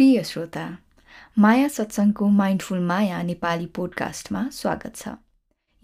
[0.00, 0.62] प्रिय श्रोता
[1.38, 5.08] माया सत्सङ्गको माइन्डफुल माया नेपाली पोडकास्टमा स्वागत छ।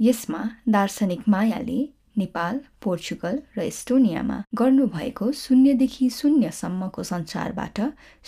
[0.00, 0.39] यसमा
[0.77, 1.77] दार्शनिक मायाले
[2.19, 7.81] नेपाल पोर्चुगल र एस्टोनियामा गर्नुभएको शून्यदेखि शून्यसम्मको संसारबाट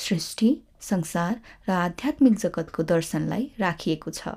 [0.04, 0.50] सृष्टि
[0.90, 4.36] संसार र आध्यात्मिक जगतको दर्शनलाई राखिएको छ।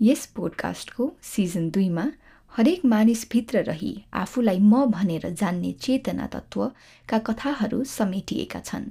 [0.00, 2.06] यस पोडकास्टको सिजन दुईमा
[2.52, 3.94] हरेक मानिसभित्र रही
[4.24, 8.90] आफूलाई म भनेर जान्ने चेतना तत्त्वका कथाहरू समेटिएका छन्।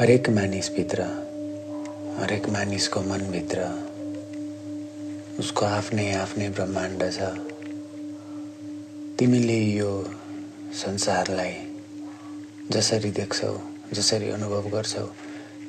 [0.00, 1.02] हरेक मानिसभित्र
[2.18, 3.64] हरेक मानिसको मनभित्र
[5.38, 7.26] उसको आफ्नै आफ्नै ब्रह्माण्ड छ।
[9.18, 9.90] तिमीले यो
[10.74, 11.52] संसारलाई
[12.70, 13.52] जसरी देख्छौ
[13.92, 15.04] जसरी अनुभव गर्छौ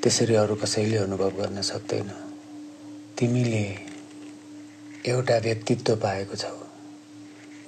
[0.03, 2.09] त्यसरी अरू कसैले अनुभव गर्न सक्दैन।
[3.19, 3.66] तिमीले
[5.08, 6.56] एउटा व्यक्तित्व पाएको छौ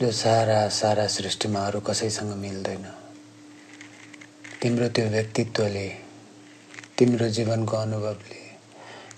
[0.02, 2.88] जो सारा सारा सृष्टिमा अरू कसैसँग मिल्दैन।
[4.62, 6.03] तिम्रो त्यो व्यक्तित्वले
[6.98, 8.42] तिम्रो जीवनको अनुभवले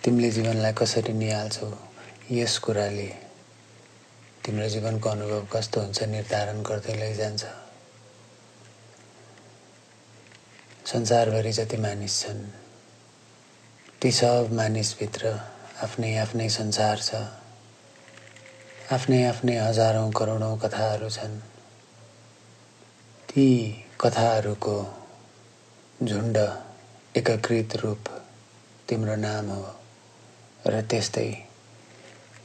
[0.03, 1.71] तिमीले जीवनलाई कसरी निहाल्छौ
[2.31, 3.07] यस कुराले
[4.45, 7.43] तिम्रो जीवनको अनुभव कस्तो हुन्छ निर्धारण गर्दै लैजान्छ।
[10.85, 12.43] संसारभरि जति मानिस छन्
[14.01, 15.35] ती सब मानिसभित्र
[15.83, 17.15] आफ्नै आफ्नै संसार छ
[18.95, 21.39] आफ्नै आफ्नै हजारौँ करोडौँ कथाहरू छन्।
[23.29, 23.47] ती
[24.01, 24.77] कथाहरूको
[25.99, 26.37] झुन्ड
[27.15, 28.05] एकीकृत रूप
[28.89, 29.75] तिम्रो नाम हो
[30.67, 31.31] र त्यस्तै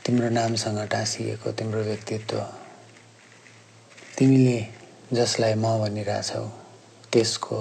[0.06, 2.40] तिम्रो नामसँग टाँसिएको तिम्रो व्यक्तित्व
[4.18, 4.66] तिमीले
[5.12, 6.46] जसलाई म भनिरहेछौ
[7.12, 7.60] त्यसको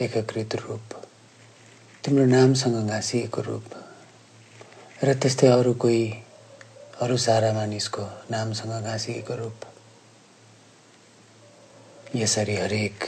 [0.00, 0.94] एकीकृत रूप
[2.04, 3.64] तिम्रो नामसँग घाँसिएको रूप
[5.04, 6.04] र त्यस्तै अरू कोही
[7.00, 9.60] अरू सारा मानिसको नामसँग घाँसिएको रूप।
[12.16, 13.04] यसरी हरेक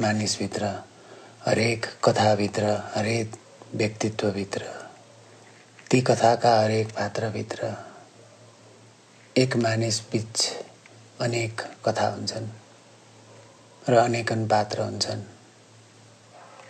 [0.00, 0.66] मानिसभित्र
[1.48, 2.64] हरेक कथाभित्र
[2.94, 3.36] हरेक
[3.74, 4.64] व्यक्तित्वभित्र
[5.90, 7.76] ती कथाका हरेक पात्रभित्र
[9.36, 10.52] एक मानिस बिच
[11.20, 12.48] अनेक कथा हुन्छन्
[13.90, 15.22] र अनेकन पात्र हुन्छन्।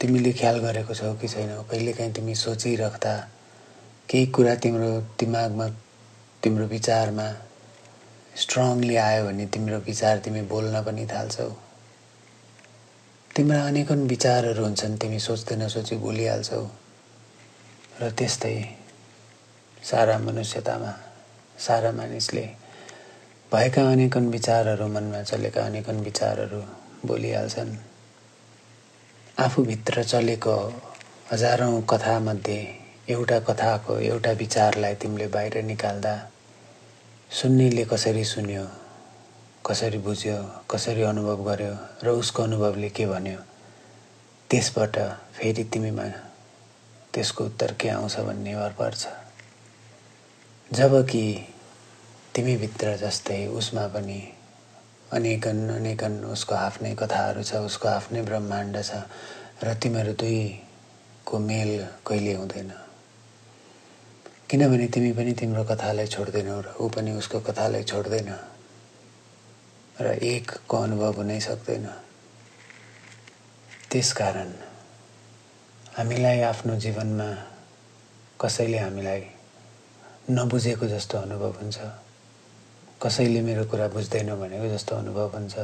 [0.00, 1.62] तिमीले ख्याल गरेको छौ कि छैनौ?
[1.62, 3.28] कहिलेकाहीँ तिमी सोचिराख्दा
[4.09, 5.69] केही कुरा तिम्रो दिमागमा
[6.42, 7.28] तिम्रो विचारमा
[8.36, 11.66] स्ट्रङली आयो भने तिम्रो विचार तिमी बोल्न पनि थाल्छौ।
[13.36, 16.60] तिम्रा अनेकन विचारहरू हुन्छन् तिमी सोच्दै नसोची बोलिहाल्छौ
[18.00, 18.56] र त्यस्तै
[19.82, 20.92] सारा मनुष्यतामा
[21.66, 22.44] सारा मानिसले
[23.52, 26.60] भएका अनेकन विचारहरू मनमा चलेका अनेकन विचारहरू
[27.08, 27.74] बोलिहाल्छन्
[29.36, 30.56] आफूभित्र चलेको
[31.32, 32.58] हजारौँ कथामध्ये
[33.08, 36.16] एउटा कथाको एउटा विचारलाई तिमीले बाहिर निकाल्दा
[37.30, 38.66] सुन्नेले कसरी सुन्यो?
[39.66, 40.37] कसरी बुझ्यो
[40.71, 43.38] कसरी अनुभव गर्यो र उसको अनुभवले के भन्यो?
[44.50, 44.99] त्यसबाट
[45.34, 46.06] फेरि तिमीमा
[47.15, 49.03] त्यसको उत्तर के आउँछ भन्ने निर्भर पर्छ।
[50.71, 51.25] जबकि
[52.34, 54.21] तिमीभित्र जस्तै उसमा पनि
[55.12, 59.03] अनेकन अनेकन उसको आफ्नै कथाहरू छ उसको आफ्नै ब्रह्माण्ड छ
[59.65, 61.72] र तिमीहरू दुईको मेल
[62.06, 62.71] कहिले हुँदैन।
[64.50, 68.31] किनभने तिमी पनि तिम्रो कथालाई छोड्दैनौ र ऊ पनि उसको कथालाई छोड्दैन।
[70.01, 71.87] र एकको अनुभव हुनै सक्दैन।
[73.91, 74.53] त्यसकारण
[75.97, 77.29] हामीलाई आफ्नो जीवनमा
[78.41, 79.23] कसैले हामीलाई
[80.31, 81.79] नबुझेको जस्तो अनुभव हुन्छ
[83.03, 85.57] कसैले मेरो कुरा बुझ्दैन भनेको जस्तो अनुभव हुन्छ।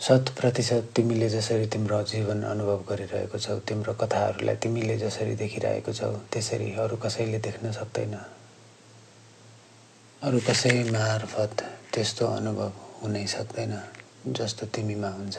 [0.00, 6.12] शत प्रतिशत तिमीले जसरी तिम्रो जीवन अनुभव गरिरहेको छौ तिम्रो कथाहरूलाई तिमीले जसरी देखिरहेको छौ
[6.32, 8.14] त्यसरी अरू कसैले देख्न सक्दैन।
[10.22, 13.82] अरू कसै मार्फत त्यस्तो अनुभव हुनै सक्दैन
[14.26, 15.38] जस्तो तिमीमा हुन्छ।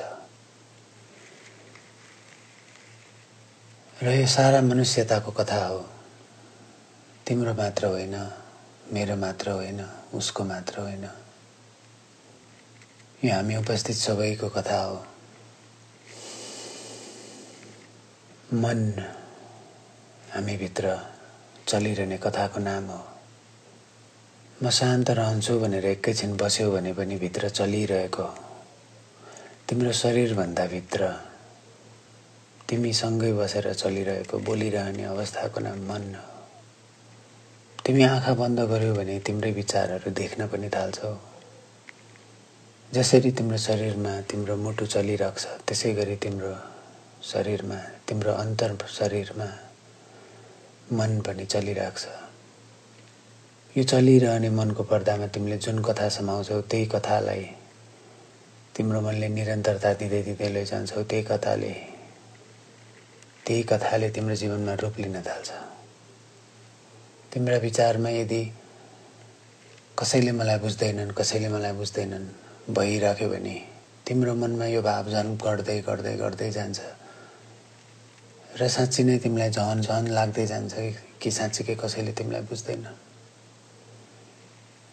[4.03, 5.89] र यो सारा मनुष्यताको कथा हो।
[7.27, 8.31] तिम्रो मात्र होइन
[8.93, 11.09] मेरो मात्र होइन उसको मात्र होइन।
[13.25, 15.05] यो हामी उपस्थित सबैको कथा हो।
[18.53, 19.09] मन
[20.33, 20.99] हामीभित्र
[21.67, 23.10] चलिरहने कथाको नाम हो।
[24.63, 28.25] म शान्त रहन्छु भनेर एकैछिन बस्यो भने पनि भित्र चलिरहेको
[29.69, 31.07] तिम्रो शरीरभन्दा भित्र
[32.69, 36.05] तिमीसँगै बसेर चलिरहेको बोलिरहने अवस्थाको नाम मन
[37.85, 41.13] तिमी आँखा बन्द गर्यो भने तिम्रै विचारहरू देख्न पनि थाल्छौ।
[42.93, 46.55] जसरी तिम्रो शरीरमा तिम्रो मुटु चलिरहेको छ त्यसै गरी तिम्रो
[47.33, 49.53] शरीरमा तिम्रो अन्तर शरीरमा
[50.93, 52.20] मन पनि चलिरहेको छ
[53.71, 57.43] यो चलिरहने मनको पर्दामा तिमीले जुन कथा समाउँछौ त्यही कथालाई
[58.75, 61.71] तिम्रो मनले निरन्तरता दिँदै दिँदै लैजान्छौ त्यही कथाले
[63.47, 65.49] त्यही कथाले तिम्रो जीवनमा रूप लिन थाल्छ।
[67.31, 68.41] तिम्रा विचारमा यदि
[69.99, 72.27] कसैले मलाई बुझ्दैनन् कसैले मलाई बुझ्दैनन्
[72.75, 73.55] भइराख्यो भने
[74.07, 76.79] तिम्रो मनमा यो भाव झन् गर्दै गर्दै गर्दै जान्छ।
[78.59, 80.73] र साँच्ची नै तिमीलाई झन झन लाग्दै जान्छ
[81.21, 82.85] कि साँच्चीकै कसैले तिमीलाई बुझ्दैन।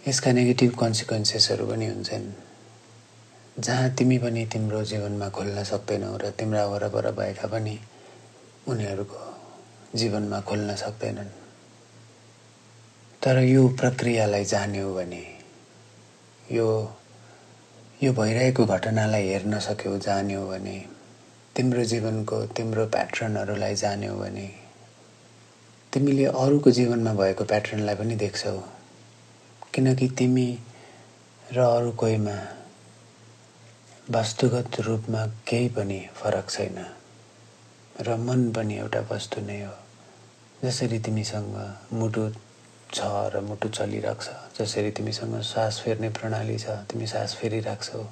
[0.09, 2.33] यसका नेगेटिभ कन्सिक्वेन्सेसहरू पनि हुन्छन्।
[3.61, 7.79] जहाँ तिमी पनि तिम्रो जीवनमा खोल्न सक्दैनौ र तिम्रा वरपर भएका पनि
[8.69, 9.21] उनीहरूको
[9.95, 11.29] जीवनमा खोल्न सक्दैनन्।
[13.23, 15.25] तर यो प्रक्रियालाई जान्यो भने
[16.53, 16.69] यो
[18.03, 20.79] यो भइरहेको घटनालाई हेर्न सक्यौ जान्यौ भने
[21.57, 24.49] तिम्रो जीवनको तिम्रो प्याटर्नहरूलाई जान्यौ भने
[25.93, 28.78] तिमीले अरूको जीवनमा भएको प्याटर्नलाई पनि देख्छौ।
[29.79, 30.47] किनकि तिमी
[31.55, 32.33] र अरू कोहीमा
[34.11, 36.79] वास्तुगत रूपमा केही पनि फरक छैन
[38.03, 39.75] र मन पनि एउटा वस्तु नै हो।
[40.65, 41.55] जसरी तिमीसँग
[41.95, 42.25] मुटु
[42.95, 43.01] छ
[43.35, 48.03] र मुटु चलिरहेको जसरी तिमीसँग सास फेर्ने प्रणाली छ तिमी सास फेरिराख्छौ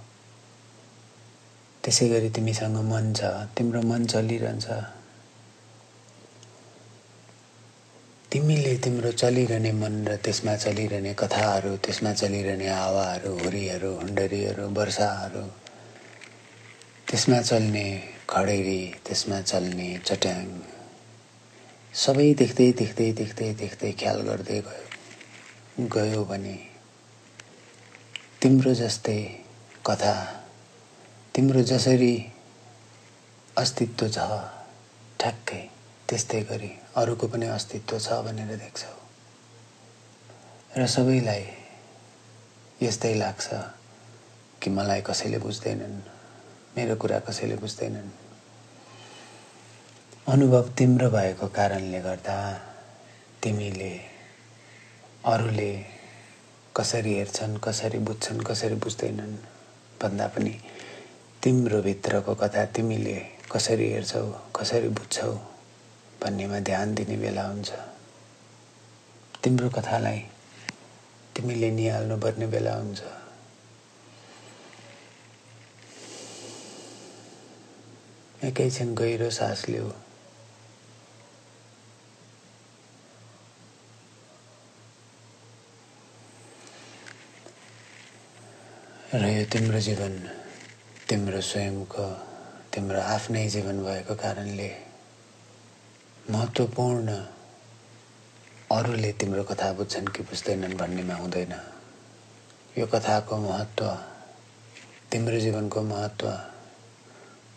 [1.82, 4.66] त्यसै गरी तिमीसँग मन छ तिम्रो मन चलिरहन्छ।
[8.32, 15.42] तिमीले तिम्रो चलिरहने मन र त्यसमा चलिरहने कथाहरू त्यसमा चलिरहने हावाहरू हुरीहरू हुन्डरीहरू वर्षाहरू
[17.08, 17.86] त्यसमा चल्ने
[18.28, 20.48] खडेरी त्यसमा चल्ने चट्याङ
[21.94, 26.56] सबै देख्दै देख्दै देख्दै देख्दै ख्याल गर्दै गयो। गयो भने
[28.42, 29.20] तिम्रो जस्तै
[29.86, 30.14] कथा
[31.34, 32.14] तिम्रो जसरी
[33.56, 34.18] अस्तित्व छ
[35.18, 35.62] ठ्याक्कै।
[36.08, 38.94] त्यस्तै गरी अरूको पनि अस्तित्व छ भनेर देख्छौ।
[40.78, 41.44] र सबैलाई
[42.82, 43.46] यस्तै लाग्छ
[44.62, 45.96] कि मलाई कसैले बुझ्दैनन्
[46.76, 48.10] मेरो कुरा कसैले बुझ्दैनन्।
[50.28, 52.38] अनुभव तिम्रो भएको कारणले गर्दा
[53.42, 53.92] तिमीले
[55.24, 55.72] अरूले
[56.76, 59.36] कसरी हेर्छन् कसरी बुझ्छन् कसरी बुझ्दैनन्
[60.02, 60.54] भन्दा पनि
[61.42, 63.18] तिम्रो भित्रको कथा तिमीले
[63.52, 64.26] कसरी हेर्छौ
[64.56, 65.55] कसरी बुझ्छौ
[66.22, 67.70] भन्नेमा ध्यान दिने बेला हुन्छ।
[69.44, 70.18] तिम्रो कथालाई
[71.36, 73.00] तिमीले निहाल्नुपर्ने बेला हुन्छ।
[78.44, 79.90] एकैछिन गहिरो सास लिऊ
[89.14, 90.12] र यो तिम्रो जीवन
[91.08, 92.06] तिम्रो स्वयंको
[92.74, 94.85] तिम्रो आफ्नै जीवन भएको कारणले
[96.30, 97.08] महत्त्वपूर्ण
[98.72, 101.52] अरूले तिम्रो कथा बुझ्छन् कि बुझ्दैनन् भन्नेमा हुँदैन।
[102.78, 103.86] यो कथाको महत्त्व
[105.12, 106.26] तिम्रो जीवनको महत्त्व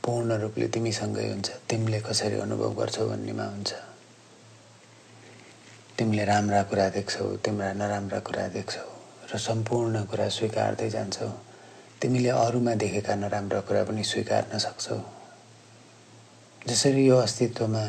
[0.06, 3.74] पूर्ण रूपले तिमीसँगै हुन्छ। तिमीले कसरी अनुभव गर्छौ भन्नेमा हुन्छ।
[5.98, 8.86] तिमीले राम्रा कुरा देख्छौ तिम्रा नराम्रा कुरा देख्छौ
[9.34, 11.30] र सम्पूर्ण कुरा स्वीकार्दै जान्छौ।
[12.02, 15.00] तिमीले अरूमा देखेका नराम्रा कुरा पनि स्वीकार्न सक्छौ।
[16.68, 17.86] जसरी यो अस्तित्वमा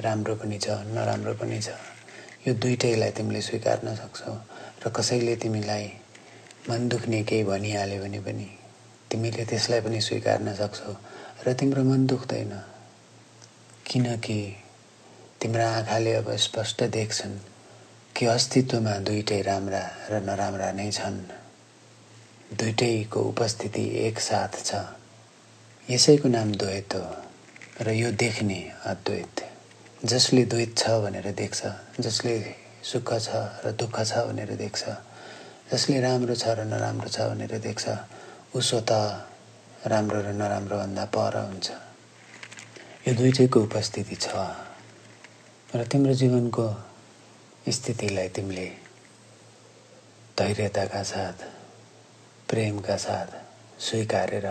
[0.00, 1.68] राम्रो पनि छ नराम्रो पनि छ
[2.46, 4.34] यो दुइटैलाई तिमीले स्वीकार्न सक्छौ
[4.84, 5.86] र कसैले तिमीलाई
[6.68, 8.48] मन दुख्ने केही भनिहाल्यो भने पनि
[9.10, 10.94] तिमीले त्यसलाई पनि स्वीकार्न सक्छौ
[11.46, 12.52] र तिम्रो मन दुख्दैन।
[13.86, 14.40] किनकि
[15.40, 17.38] तिम्रा आँखाले अब स्पष्ट देख्छन्
[18.16, 21.20] कि अस्तित्वमा दुइटै राम्रा र नराम्रा नै छन्।
[22.58, 24.84] दुइटैको उपस्थिति एकसाथ छ।
[25.90, 27.04] यसैको नाम द्वैत हो
[27.84, 29.53] र यो देख्ने अद्वैत।
[30.04, 31.60] जसले द्वैत छ भनेर देख्छ
[32.04, 32.34] जसले
[32.84, 34.82] सुख छ र दुःख छ भनेर देख्छ
[35.72, 37.84] जसले राम्रो छ र नराम्रो छ भनेर देख्छ
[38.52, 38.90] ऊ स्वत
[39.88, 41.68] राम्रो र नराम्रोभन्दा पर हुन्छ।
[43.08, 44.28] यो दुइटैको उपस्थिति छ
[45.72, 46.66] र तिम्रो जीवनको
[47.66, 48.68] स्थितिलाई तिमीले
[50.38, 51.38] धैर्यताका साथ
[52.48, 53.28] प्रेमका साथ
[53.80, 54.46] स्वीकारेर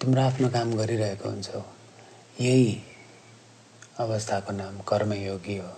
[0.00, 1.62] तिम्रो आफ्नो काम गरिरहेको हुन्छौ।
[2.40, 2.95] यही
[3.98, 5.70] अवस्थाको नाम कर्मयोगी हो।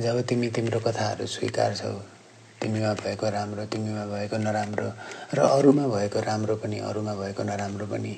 [0.00, 1.92] जब तिमी तिम्रो कथाहरू स्वीकार्छौ
[2.62, 4.92] तिमीमा भएको राम्रो तिमीमा भएको नराम्रो
[5.34, 8.16] र अरूमा भएको राम्रो पनि अरूमा भएको नराम्रो पनि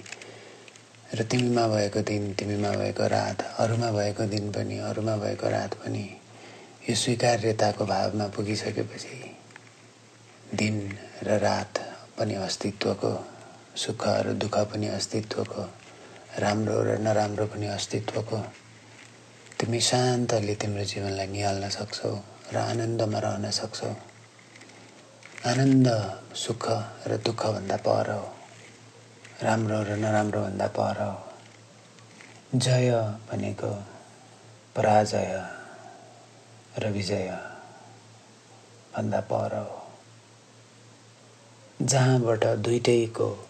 [1.14, 6.04] र तिमीमा भएको दिन तिमीमा भएको रात अरूमा भएको दिन पनि अरूमा भएको रात पनि
[6.90, 9.36] यो स्वीकार्यताको भावमा पुगिसकेपछि
[10.54, 11.78] दिन र रात
[12.18, 13.12] पनि अस्तित्वको
[13.76, 15.68] सुख र दुःख पनि अस्तित्वको
[16.38, 18.44] राम्रो र नराम्रो पनि अस्तित्वको
[19.62, 22.18] तिमी शान्तले तिम्रो जीवनलाई निहाल्न सक्छौ
[22.52, 23.90] र आनन्दमा रहन सक्छौ।
[25.46, 25.88] आनन्द
[26.34, 26.66] सुख
[27.06, 28.34] र दुःखभन्दा पर हो।
[29.42, 31.32] राम्रो र नराम्रोभन्दा पर हो।
[32.58, 32.90] जय
[33.30, 33.70] भनेको
[34.76, 35.48] पराजय
[36.78, 37.38] र विजय
[38.96, 39.86] भन्दा पर हो।
[41.82, 43.48] जहाँबाट दुइटैको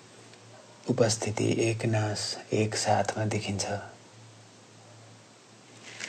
[0.90, 3.66] उपस्थिति एक नाश एक साथमा देखिन्छ।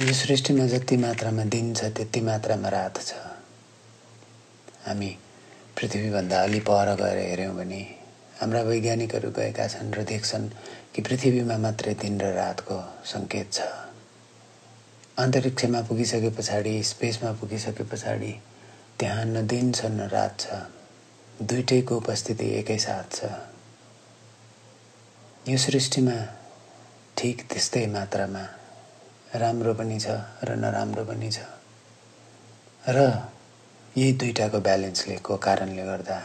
[0.01, 3.13] यो सृष्टिमा जति मात्रामा दिन छ त्यति मात्रामा रात छ।
[4.85, 5.09] हामी
[5.77, 7.81] पृथ्वीभन्दा अलि पर गएर हेऱ्यौँ भने
[8.39, 10.49] हाम्रा वैज्ञानिकहरू गएका छन् र देख्छन्
[10.95, 13.61] कि पृथ्वीमा मात्रै दिन र रातको सङ्केत छ।
[15.21, 18.33] अन्तरिक्षमा पुगिसके पछाडि स्पेसमा पुगिसके पछाडि
[18.97, 20.57] त्यहाँ न दिन छ न रात छ।
[21.37, 23.29] दुइटैको उपस्थिति एकैसाथ छ।
[25.53, 26.17] यो सृष्टिमा
[27.17, 28.45] ठिक त्यस्तै मात्रामा
[29.33, 30.13] राम्रो पनि छ
[30.43, 31.39] र नराम्रो पनि छ।
[32.85, 32.97] र
[33.97, 36.17] यही दुइटाको ब्यालेन्सले को कारणले गर्दा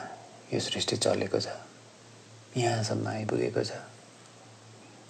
[0.52, 1.48] यो सृष्टि चलेको छ।
[2.56, 3.72] यहाँसम्म आइपुगेको छ।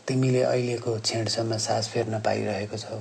[0.07, 3.01] तिमीले अहिलेको छेडसम्म सास फेर्न पाइरहेको छौ।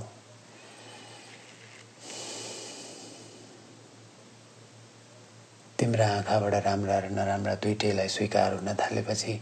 [5.79, 9.39] तिम्रा आँखाबाट राम्रा र नराम्रा दुइटैलाई स्वीकार हुन थालेपछि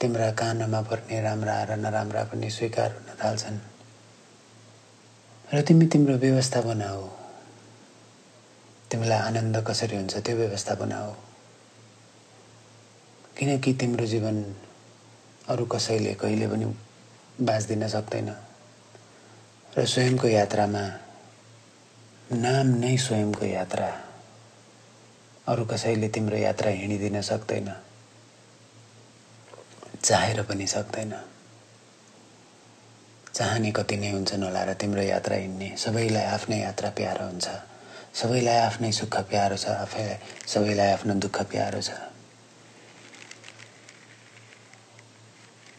[0.00, 3.75] तिम्रा कानमा पर्ने राम्रा र नराम्रा पनि स्वीकार हुन थाल्छन्।
[5.54, 7.08] र तिमी तिम्रो व्यवस्था बनाऊ।
[8.90, 11.12] तिमीलाई आनन्द कसरी हुन्छ त्यो व्यवस्था बनाऊ।
[13.38, 14.54] किनकि तिम्रो जीवन
[15.48, 16.64] अरू कसैले कहिले पनि
[17.40, 18.36] बाँच्दिन सक्दैन।
[19.78, 20.84] र स्वयंको यात्रामा
[22.32, 24.02] नाम नै स्वयंको यात्रा।
[25.48, 27.76] अरू कसैले तिम्रो यात्रा हिँडिदिन सक्दैन।
[30.04, 31.35] चाहेर पनि सक्दैन।
[33.36, 37.46] चाहने कति नै हुन्छन् होला र तिम्रो यात्रा हिँड्ने। सबैलाई आफ्नै यात्रा प्यारो हुन्छ।
[38.16, 40.16] सबैलाई आफ्नै सुख प्यारो छ आफैलाई
[40.48, 41.90] सबैलाई आफ्नो दुःख प्यारो छ।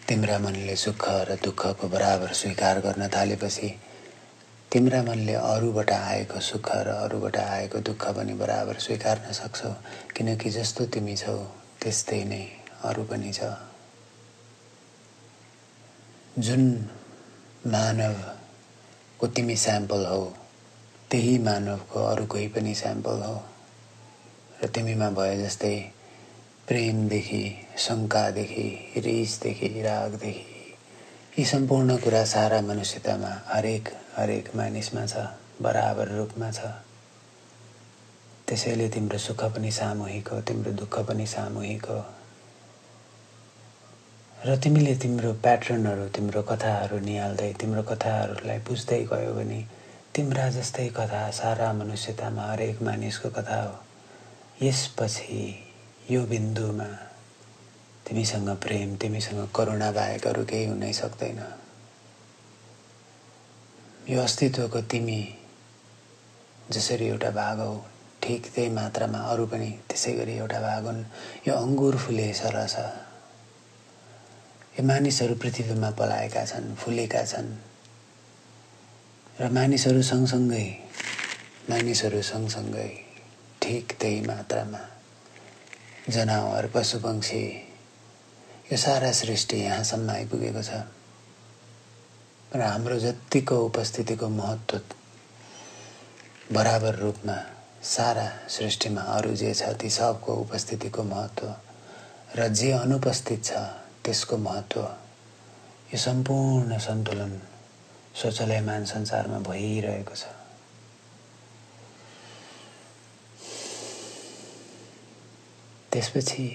[0.05, 3.69] तिम्रा मनले सुख र दुःखको बराबर स्वीकार गर्न थालेपछि
[4.71, 9.73] तिम्रा मनले अरूबाट आएको सुख र अरूबाट आएको दुःख पनि बराबर स्वीकार्न सक्छौ
[10.15, 11.35] किनकि जस्तो तिमी छौ
[11.81, 12.43] त्यस्तै नै
[12.85, 13.49] अरू पनि छ।
[16.37, 16.63] जुन
[17.67, 20.25] मानवको तिमी स्याम्पल हौ।
[21.11, 23.43] त्यही मानवको अरू कोही पनि स्याम्पल हो।
[24.63, 25.75] र तिमीमा भए जस्तै
[26.67, 27.43] प्रेमदेखि
[27.77, 30.75] शङ्कादेखि रिसदेखि रागदेखि
[31.39, 35.27] यी सम्पूर्ण कुरा सारा मनुष्यतामा हरेक हरेक मानिसमा छ
[35.61, 36.59] बराबर रूपमा छ।
[38.47, 42.16] त्यसैले तिम्रो सुख पनि सामूहिक हो तिम्रो दुःख पनि सामूहिक हो।
[44.45, 49.65] र तिमीले तिम्रो प्याटर्नहरू तिम्रो कथाहरू निहाल्दै तिम्रो कथाहरूलाई बुझ्दै गयो भने
[50.15, 53.73] तिम्रा जस्तै कथा सारा मनुष्यतामा हरेक मानिसको कथा हो।
[54.61, 55.41] यसपछि
[56.11, 56.85] यो बिन्दुमा
[58.05, 61.41] तिमीसँग प्रेम तिमीसँग करुणा बाहेक अरू केही हुनै सक्दैन।
[64.09, 65.21] यो अस्तित्वको तिमी
[66.71, 67.75] जसरी एउटा भाग हौ
[68.23, 71.03] ठिक त्यही मात्रामा अरू पनि त्यसै गरी एउटा भाग हुन्।
[71.47, 72.75] यो अङ्गुर फुले सरस।
[74.77, 77.49] यो मानिसहरू पृथ्वीमा पलाएका छन् फुलेका छन्।
[79.41, 80.67] र मानिसहरू सँगसँगै
[81.69, 82.89] मानिसहरू सँगसँगै
[83.61, 84.81] ठिक त्यही मात्रामा
[86.09, 87.45] जनावर पशुपक्षी
[88.69, 90.69] यो सारा सृष्टि यहाँसम्म आइपुगेको छ।
[92.53, 94.77] र हाम्रो जतिको उपस्थितिको महत्त्व
[96.53, 97.37] बराबर रूपमा
[97.81, 101.45] सारा सृष्टिमा अरू जे छ ती सबको उपस्थितिको महत्त्व
[102.37, 104.81] र जे अनुपस्थित छ त्यसको महत्त्व
[105.91, 107.33] यो सम्पूर्ण सन्तुलन
[108.15, 110.23] शौचालयमान संसारमा भइरहेको छ।
[115.91, 116.47] त्यसपछि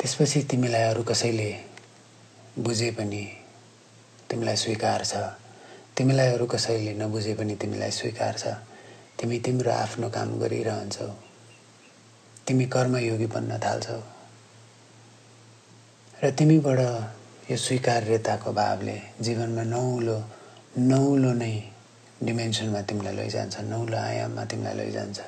[0.00, 1.50] त्यसपछि तिमीलाई अरू कसैले
[2.58, 3.24] बुझे पनि
[4.30, 5.14] तिमीलाई स्वीकार छ।
[5.96, 8.46] तिमीलाई अरू कसैले नबुझे पनि तिमीलाई स्वीकार छ।
[9.20, 11.08] तिमी तिम्रो आफ्नो काम गरिरहन्छौ।
[12.46, 14.21] तिमी कर्मयोगी बन्न थाल्छौ।
[16.22, 16.78] र तिमीबाट
[17.50, 18.94] यो स्वीकार्यताको भावले
[19.26, 20.18] जीवनमा नौलो
[20.78, 21.54] नौलो नै
[22.22, 25.18] डिमेन्सनमा तिमीलाई लैजान्छ नौलो आयाममा तिमीलाई लैजान्छ।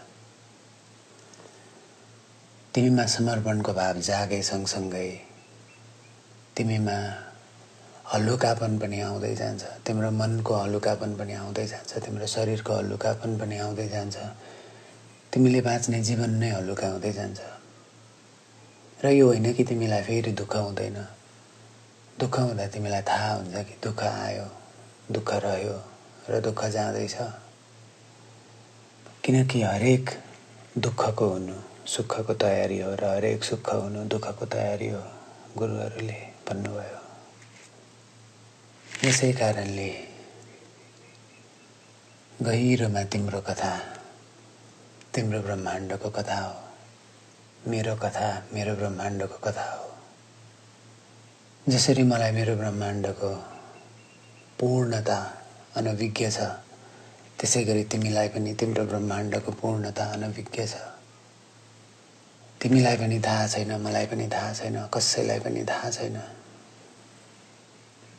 [2.74, 5.10] तिमीमा समर्पणको भाव जागे सँगसँगै
[6.56, 6.96] तिमीमा
[8.14, 13.88] हलुकापन पनि आउँदै जान्छ। तिम्रो मनको हलुकापन पनि आउँदै जान्छ। तिम्रो शरीरको हलुकापन पनि आउँदै
[13.88, 14.16] जान्छ।
[15.32, 17.40] तिमीले बाँच्ने जीवन नै हलुका हुँदै जान्छ।
[19.02, 21.06] र यो होइन कि तिमीलाई फेरि दुःख हुँदैन।
[22.20, 24.46] दुःख हुँदा तिमीलाई थाहा हुन्छ कि दुःख आयो
[25.12, 25.76] दुःख रह्यो
[26.30, 27.16] र दुःख जाँदैछ।
[29.24, 30.10] किनकि हरेक
[30.78, 35.02] दुःखको हुनु सुखको तयारी हो र हरेक सुख हुनु दुःखको तयारी हो
[35.58, 37.00] गुरुहरूले भन्नुभयो।
[39.08, 39.90] यसै कारणले
[42.42, 43.72] गहिरोमा तिम्रो कथा
[45.14, 46.63] तिम्रो ब्रह्माण्डको कथा हो।
[47.66, 49.88] मेरो कथा मेरो ब्रह्माण्डको कथा हो।
[51.72, 53.30] जसरी मलाई मेरो ब्रह्माण्डको
[54.60, 55.16] पूर्णता
[55.76, 56.38] अनभिज्ञ छ
[57.40, 60.76] त्यसै गरी तिमीलाई पनि तिम्रो ब्रह्माण्डको पूर्णता अनभिज्ञ छ।
[62.60, 66.16] तिमीलाई पनि थाहा छैन मलाई पनि थाहा छैन कसैलाई पनि थाहा छैन।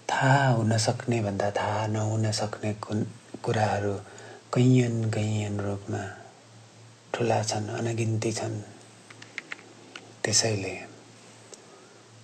[0.09, 3.93] थाहा हुन सक्ने भन्दा थाहा नहुन सक्ने कुराहरू
[4.53, 6.03] कैयन कैयन रूपमा
[7.13, 8.74] ठुला छन् अनगिन्ती छन्।
[10.25, 10.73] त्यसैले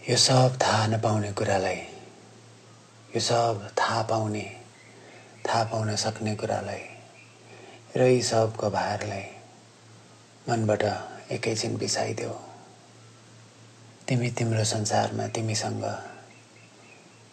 [0.10, 1.75] यो सब थाहा नपाउने कुरालाई
[3.13, 4.46] यो सब थाहा पाउने
[5.46, 6.81] थाहा पाउन सक्ने कुरालाई
[7.98, 9.25] र यी सबको भारलाई
[10.50, 10.84] मनबाट
[11.31, 12.34] एकैछिन बिसाइदेऊ।
[14.08, 15.86] तिमी तिम्रो संसारमा तिमीसँग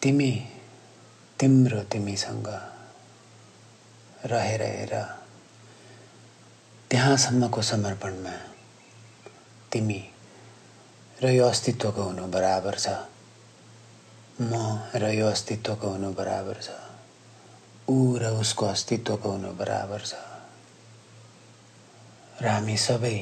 [0.02, 0.30] तिमी
[1.40, 2.48] तिम्रो तिमीसँग
[4.26, 4.94] रहेर हेर।
[6.90, 8.36] त्यहाँसम्मको समर्पणमा
[9.72, 10.00] तिमी
[11.22, 12.88] र यो अस्तित्वको हुनु बराबर छ।
[14.40, 14.52] म
[14.94, 16.70] र यो अस्तित्वको हुनु बराबर छ।
[17.90, 20.14] ऊ र उसको अस्तित्वको हुनु बराबर छ।
[22.42, 23.18] र हामी सबै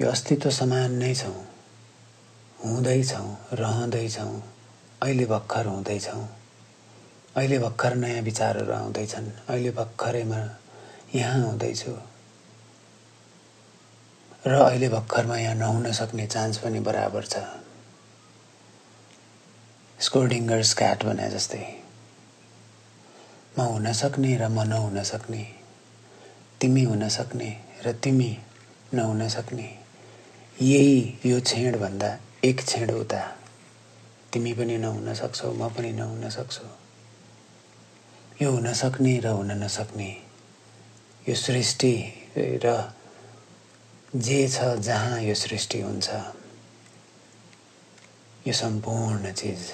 [0.00, 1.44] यो अस्तित्व समान नै छौँ।
[2.64, 4.42] हुँदैछौँ रहँदैछौँ
[5.02, 6.24] अहिले भर्खर हुँदैछौँ
[7.36, 10.40] अहिले भर्खर नयाँ विचारहरू आउँदैछन्। अहिले भर्खरैमा
[11.14, 12.09] यहाँ हुँदैछु।
[14.46, 17.36] र अहिले भर्खरमा यहाँ नहुन सक्ने चान्स पनि बराबर छ।
[20.00, 21.76] स्कोर्डिङ्गर्स क्याट भने जस्तै।
[23.58, 25.46] म हुन सक्ने र म नहुन सक्ने।
[26.60, 28.38] तिमी हुन सक्ने र तिमी
[28.94, 29.78] नहुन सक्ने।
[30.62, 33.36] यही यो छेडभन्दा एक छेड उता।
[34.32, 36.64] तिमी पनि नहुन सक्छौ म पनि नहुन सक्छु।
[38.42, 40.16] यो हुन सक्ने र हुन नसक्ने।
[41.28, 42.99] यो सृष्टि र
[44.16, 46.08] जे छ जहाँ यो सृष्टि हुन्छ
[48.46, 49.70] यो सम्पूर्ण चिज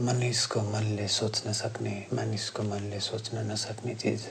[0.00, 4.28] मानिसको मनले सोच्न सक्ने मानिसको मनले सोच्न नसक्ने चिज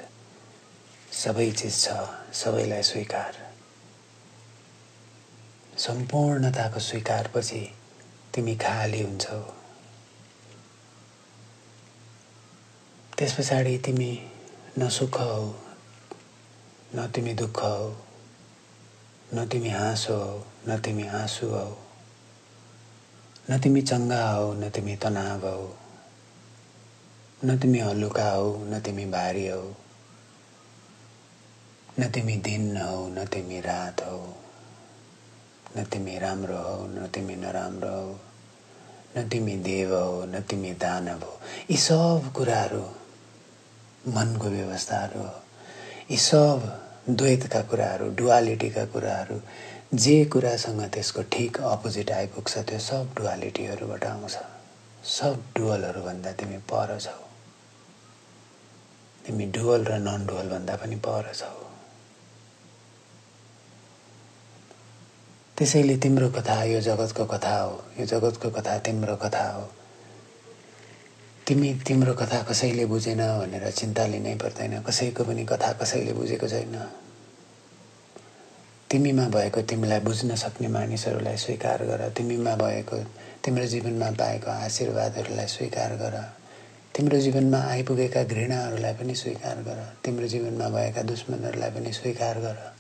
[1.24, 1.98] सबै चिज छ
[2.44, 3.44] सबैलाई स्वीकार।
[5.88, 7.62] सम्पूर्णताको स्वीकारपछि
[8.36, 9.42] तिमी खाली हुन्छौ।
[13.18, 14.12] त्यस पछाडि तिमी
[14.80, 15.46] न सुख हौ
[16.96, 17.96] न तिमी दुःख हौ।
[19.34, 21.78] न तिमी हाँसो हौ न तिमी आँसु हौ।
[23.50, 25.76] न तिमी चङ्गा हौ न तिमी तनाव हौ।
[27.46, 29.74] न तिमी हलुका हौ न तिमी भारी हौ।
[32.00, 34.34] न तिमी दिन हौ न तिमी रात हौ।
[35.78, 38.20] न तिमी राम्रो हौ न तिमी नराम्रो हौ।
[39.18, 41.40] न तिमी देव हौ न तिमी दानव हौ।
[41.72, 42.86] यी सब कुराहरू
[44.08, 45.44] मनको व्यवस्थाहरू हो।
[46.12, 49.40] यी सब द्वैतका कुराहरू डुवालिटीका कुराहरू
[49.94, 54.38] जे कुरासँग त्यसको ठिक अपोजिट आइपुग्छ त्यो सब डुवालिटीहरूबाट आउँछ।
[55.08, 57.24] सब डुवलहरूभन्दा तिमी पर छौ।
[59.26, 61.72] तिमी डुवल र नन डुवल भन्दा पनि पर छौ।
[65.58, 69.72] त्यसैले तिम्रो कथा यो जगतको कथा हो। यो जगतको कथा तिम्रो कथा हो।
[71.48, 76.76] तिमी तिम्रो कथा कसैले बुझेन भनेर चिन्ता लिनै पर्दैन। कसैको पनि कथा कसैले बुझेको छैन।
[78.92, 82.98] तिमीमा भएको तिमीलाई बुझ्न सक्ने मानिसहरूलाई स्वीकार गर। तिमीमा भएको
[83.46, 86.20] तिम्रो जीवनमा पाएको आशीर्वादहरूलाई स्वीकार गर।
[86.96, 92.74] तिम्रो जीवनमा आइपुगेका घृणाहरूलाई पनि स्वीकार गर। तिम्रो जीवनमा भएका दुश्मनहरूलाई पनि स्वीकार गर।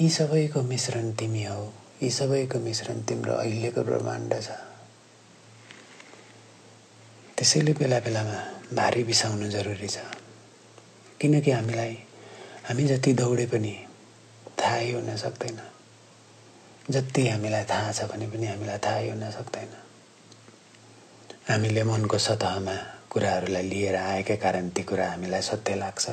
[0.00, 4.65] यी सबैको मिश्रण तिमी हौ। यी सबैको मिश्रण तिम्रो अहिलेको ब्रह्माण्ड छ।
[7.38, 8.38] त्यसैले बेला बेलामा
[8.72, 9.98] भारी बिसाउनु जरुरी छ।
[11.20, 11.94] किनकि हामीलाई
[12.68, 13.74] हामी जति दौडे पनि
[14.60, 15.60] थाहै हुन सक्दैन।
[16.90, 19.72] जति हामीलाई थाहा छ भने पनि हामीलाई थाहै हुन सक्दैन।
[21.48, 22.76] हामीले मनको सतहमा
[23.10, 26.06] कुराहरूलाई लिएर आएकै कारण ती कुरा हामीलाई सत्य लाग्छ।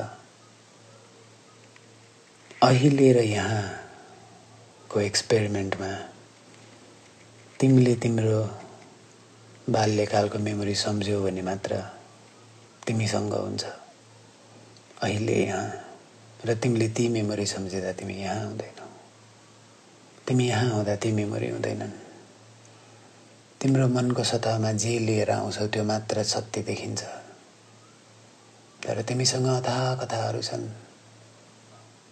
[2.62, 5.90] अहिले र यहाँको एक्सपेरिमेन्टमा
[7.60, 8.63] तिमीले तिम्रो
[9.70, 11.76] बाल्यकालको मेमोरी सम्झ्यौ भने मात्र
[12.86, 13.64] तिमीसँग हुन्छ।
[15.02, 15.72] अहिले यहाँ
[16.44, 18.88] र तिमीले ती मेमोरी सम्झिँदा तिमी यहाँ हुँदैनौ।
[20.28, 21.90] तिमी यहाँ हुँदा ती मेमोरी हुँदैनन्।
[23.60, 27.02] तिम्रो मनको सतहमा जे लिएर आउँछौ त्यो मात्र सत्य देखिन्छ।
[28.84, 30.68] तर तिमीसँग अथा कथाहरू छन्।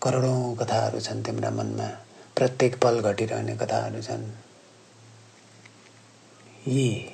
[0.02, 1.88] करोडौँ कथाहरू छन् तिम्रा मनमा।
[2.36, 4.24] प्रत्येक पल घटिरहने कथाहरू छन्।
[6.68, 7.11] यी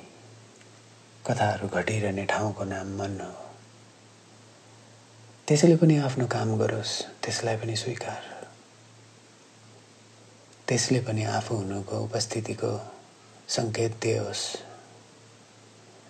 [1.29, 3.33] कथाहरू घटिरहने ठाउँको नाम मन हो।
[5.47, 8.21] त्यसैले पनि आफ्नो काम गरोस् त्यसलाई पनि स्वीकार।
[10.67, 12.71] त्यसले पनि आफू हुनुको उपस्थितिको
[13.49, 14.43] सङ्केत दियोस्।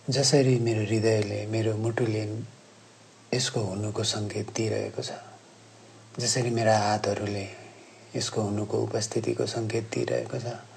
[0.09, 2.23] जसरी मेरो हृदयले मेरो मुटुले
[3.33, 5.11] यसको हुनुको सङ्केत दिइरहेको छ
[6.19, 7.47] जसरी मेरा हातहरूले
[8.15, 10.68] यसको हुनुको उपस्थितिको सङ्केत दिइरहेको छ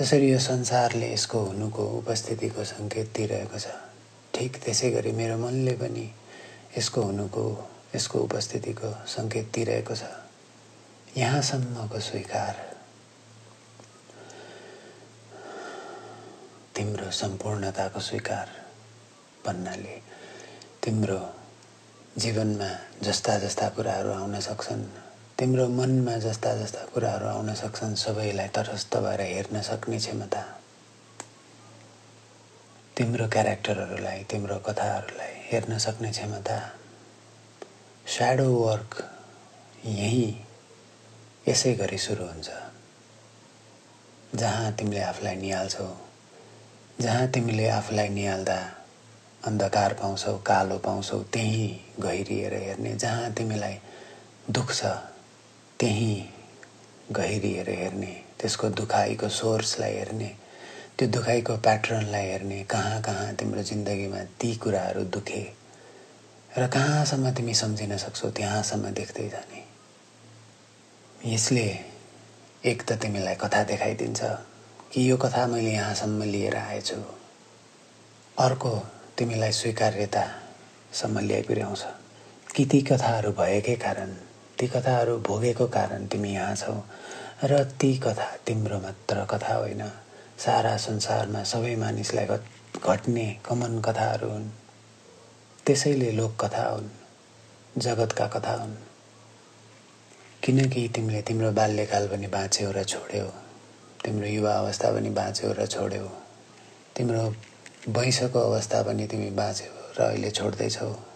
[0.00, 3.68] जसरी यो संसारले यसको हुनुको उपस्थितिको सङ्केत दिइरहेको छ।
[4.32, 6.04] ठिक त्यसै गरी मेरो मनले पनि
[6.72, 7.44] यसको हुनुको
[7.94, 10.08] यसको उपस्थितिको सङ्केत दिइरहेको छ।
[11.20, 12.54] यहाँसम्मको स्वीकार।
[16.76, 18.48] तिम्रो सम्पूर्णताको स्वीकार
[19.44, 19.96] भन्नाले
[20.80, 21.20] तिम्रो
[22.16, 22.70] जीवनमा
[23.04, 25.09] जस्ता जस्ता कुराहरू आउन सक्छन्।
[25.40, 30.42] तिम्रो मनमा जस्ता जस्ता कुराहरू आउन सक्छन् सबैलाई तटस्थ भएर हेर्न सक्ने क्षमता।
[32.96, 36.58] तिम्रो क्यारेक्टरहरूलाई तिम्रो कथाहरूलाई हेर्न सक्ने क्षमता।
[38.06, 39.00] स्याडो वर्क
[39.86, 40.44] यहीँ
[41.48, 42.48] यसै गरी सुरु हुन्छ।
[44.34, 45.90] जहाँ तिमीले आफूलाई निहाल्छौ
[47.00, 48.60] जहाँ तिमीले आफूलाई निहाल्दा
[49.46, 53.78] अन्धकार पाउँछौ कालो पाउँछौ त्यहीँ गहिरिएर हेर्ने जहाँ तिमीलाई
[54.50, 55.09] दुख्छ
[55.80, 56.28] त्यहीँ
[57.12, 60.30] गहिरिएर हेर्ने त्यसको दुखाइको सोर्सलाई हेर्ने
[60.98, 65.42] त्यो दुखाइको प्याटर्नलाई हेर्ने कहाँ कहाँ तिम्रो जिन्दगीमा ती कुराहरू दुखे
[66.58, 69.62] र कहाँसम्म तिमी सम्झिन सक्छौ त्यहाँसम्म देख्दै जाने।
[71.34, 71.66] यसले
[72.64, 74.20] एक त तिमीलाई कथा देखाइदिन्छ
[74.92, 76.96] कि यो कथा मैले यहाँसम्म लिएर आएछु।
[78.38, 78.72] अर्को
[79.18, 81.84] तिमीलाई स्वीकार्यतासम्म ल्याइ पुर्याउँछ
[82.54, 84.16] कि ती कथाहरू भएकै कारण
[84.60, 86.82] ती कथाहरू भोगेको कारण तिमी यहाँ छौ।
[87.44, 89.88] र ती कथा तिम्रो मात्र कथा होइन।
[90.38, 92.26] सारा संसारमा सबै मानिसलाई
[92.84, 94.48] घट्ने कमन कथाहरू हुन्।
[95.66, 96.88] त्यसैले लोककथा हुन्
[97.78, 98.76] जगतका कथा हुन्।
[100.44, 103.26] किनकि तिमीले तिम्रो बाल्यकाल पनि बाँच्यौ र छोड्यौ।
[104.04, 106.08] तिम्रो युवा अवस्था पनि बाँच्यौ र छोड्यौ।
[106.96, 107.34] तिम्रो
[107.88, 111.09] वैंशको अवस्था पनि तिमी बाँच्यौ र अहिले छोड्दैछौ।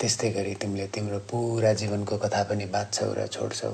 [0.00, 3.72] त्यस्तै गरी तिमीले तिम्रो पुरा जीवनको कथा पनि बाँच्छौ र छोड्छौ।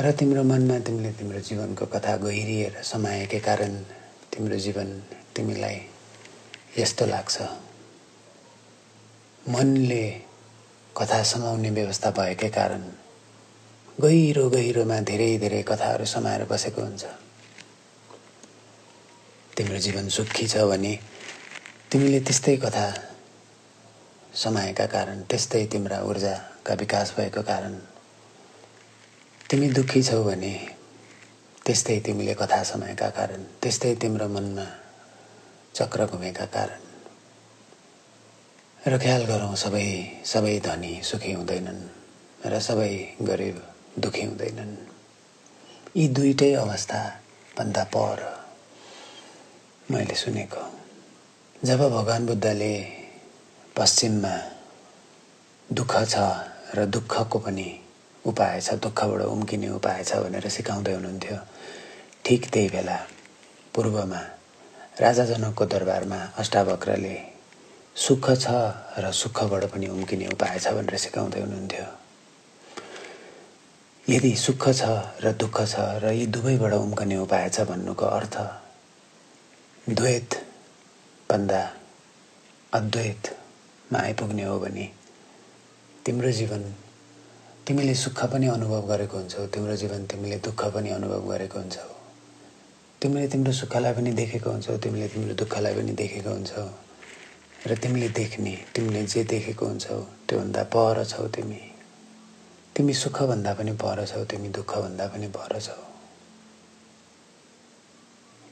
[0.00, 3.72] र तिम्रो मनमा तिमीले तिम्रो जीवनको कथा गहिरिएर समाएकै कारण
[4.32, 4.88] तिम्रो जीवन
[5.36, 5.78] तिमीलाई
[6.78, 7.36] यस्तो लाग्छ।
[9.48, 10.04] मनले
[10.96, 12.82] कथा समाउने व्यवस्था भएकै कारण
[14.00, 17.04] गहिरो गहिरोमा धेरै धेरै कथाहरू समाएर बसेको हुन्छ।
[19.56, 20.94] तिम्रो जीवन सुखी छ भने
[21.92, 22.86] तिमीले त्यस्तै कथा
[24.34, 27.74] समाएका कारण त्यस्तै तिम्रा ऊर्जाका विकास भएको कारण
[29.50, 30.52] तिमी दुःखी छौ भने
[31.66, 34.66] त्यस्तै तिमीले कथा समाएका कारण त्यस्तै तिम्रो मनमा
[35.74, 36.80] चक्र घुमेका कारण।
[38.86, 39.88] र ख्याल गरौँ सबै
[40.24, 41.82] सबै धनी सुखी हुँदैनन्
[42.44, 43.56] र सबै गरिब
[43.98, 44.76] दुखी हुँदैनन्।
[45.96, 48.18] यी दुइटै अवस्थाभन्दा पर
[49.90, 50.62] मैले सुनेको
[51.64, 52.97] जब भगवान् बुद्धले
[53.78, 54.34] पश्चिममा
[55.70, 56.18] दुःख छ
[56.74, 57.68] र दुःखको पनि
[58.26, 61.38] उपाय छ दुःखबाट उम्किने उपाय छ भनेर सिकाउँदै हुनुहुन्थ्यो।
[62.24, 62.98] ठिक त्यही बेला
[63.74, 64.20] पूर्वमा
[65.00, 67.16] राजा जनकको दरबारमा अष्टावक्रले
[67.96, 68.46] सुख छ
[68.98, 71.86] र सुखबाट पनि उम्किने उपाय छ भनेर सिकाउँदै हुनुहुन्थ्यो।
[74.06, 74.82] यदि सुख छ
[75.22, 78.36] र दुःख छ र यी दुवैबाट उम्कने उपाय छ भन्नुको अर्थ
[79.86, 81.62] द्वैतभन्दा
[83.88, 84.84] अद्वैतमा आइपुग्ने हो भने
[86.04, 86.62] तिम्रो जीवन
[87.66, 91.88] तिमीले सुख पनि अनुभव गरेको हुन्छौ तिम्रो जीवन तिमीले दुःख पनि अनुभव गरेको हुन्छौ
[93.00, 96.68] तिमीले तिम्रो सुखलाई पनि देखेको हुन्छौ तिमीले तिम्रो दुःखलाई पनि देखेको हुन्छौ
[97.64, 99.98] र तिमीले देख्ने तिमीले जे देखेको हुन्छौ
[100.28, 101.62] त्योभन्दा पर छौ तिमी।
[102.76, 105.80] तिमी सुखभन्दा पनि पर छौ तिमी दुःखभन्दा पनि पर छौ।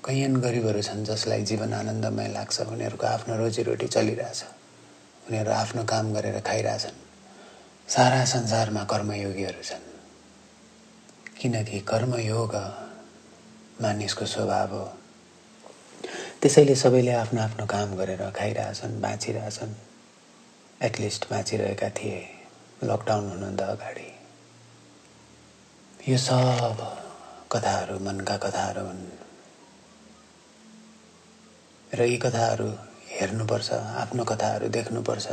[0.04, 4.55] कैयन गरिबहरू छन् जसलाई जीवन आनन्दमय लाग्छ उनीहरूको आफ्नो रोजीरोटी चलिरहेछ।
[5.28, 7.02] उनीहरू आफ्नो काम गरेर खाइरहेछन्।
[7.88, 9.86] सारा संसारमा कर्मयोगीहरू छन्।
[11.40, 12.54] किनकि कर्मयोग
[13.82, 14.84] मानिसको स्वभाव हो।
[16.42, 19.74] त्यसैले सबैले आफ्नो आफ्नो काम गरेर खाइरहेछन् बाँचिरहेछन्।
[20.82, 22.28] एटलिस्ट बाँचिरहेका थिए।
[22.84, 24.12] लकडाउन हुनुभन्दा अगाडि।
[26.08, 27.02] यो सब
[27.52, 29.06] कथाहरू मनका कथाहरू हुन्।
[31.94, 35.26] र यी कथाहरू हेर्नुपर्छ आफ्नो कथाहरू देख्नुपर्छ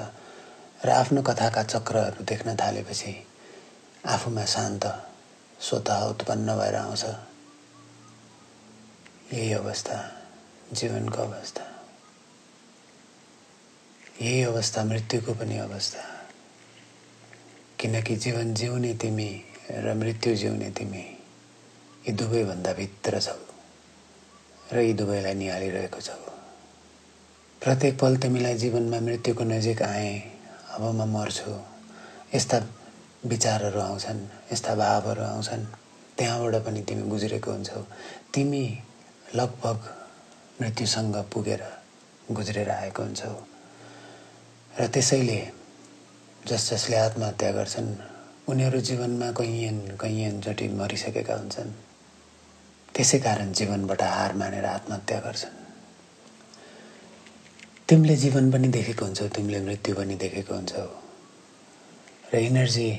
[0.85, 3.27] र आफ्नो कथाका चक्रहरू देख्न थालेपछि
[4.05, 4.85] आफूमा शान्त
[5.59, 7.05] स्वत उत्पन्न भएर आउँछ।
[9.33, 10.11] यही अवस्था
[10.73, 11.63] जीवनको अवस्था।
[14.21, 16.03] यही अवस्था मृत्युको पनि अवस्था।
[17.79, 21.05] किनकि जीवन जिउने तिमी र मृत्यु जिउने तिमी
[22.07, 23.39] यी दुवैभन्दा भित्र छौ
[24.73, 26.32] र यी दुवैलाई निहालिरहेको छौ।
[27.63, 30.19] प्रत्येक पल तिमीलाई जीवनमा मृत्युको नजिक आए।
[30.75, 31.51] अब म मर्छु।
[32.35, 32.57] यस्ता
[33.25, 34.19] विचारहरू आउँछन्
[34.51, 35.63] यस्ता भावहरू आउँछन्।
[36.17, 37.81] त्यहाँबाट पनि तिमी गुज्रेको हुन्छौ।
[38.33, 38.79] तिमी
[39.35, 39.79] लगभग
[40.61, 41.63] मृत्युसँग पुगेर
[42.31, 43.31] गुज्रेर आएको हुन्छौ।
[44.79, 45.39] र त्यसैले
[46.47, 47.95] जस जसले आत्महत्या गर्छन्
[48.49, 51.71] उनीहरू जीवनमा कैयन कैयन जटिल मरिसकेका हुन्छन्।
[52.95, 55.62] त्यसै कारण जीवनबाट हार मानेर आत्महत्या गर्छन्।
[57.93, 60.85] तिमीले जीवन पनि देखेको हुन्छौ तिमीले मृत्यु पनि देखेको हुन्छौ।
[62.33, 62.89] र इनर्जी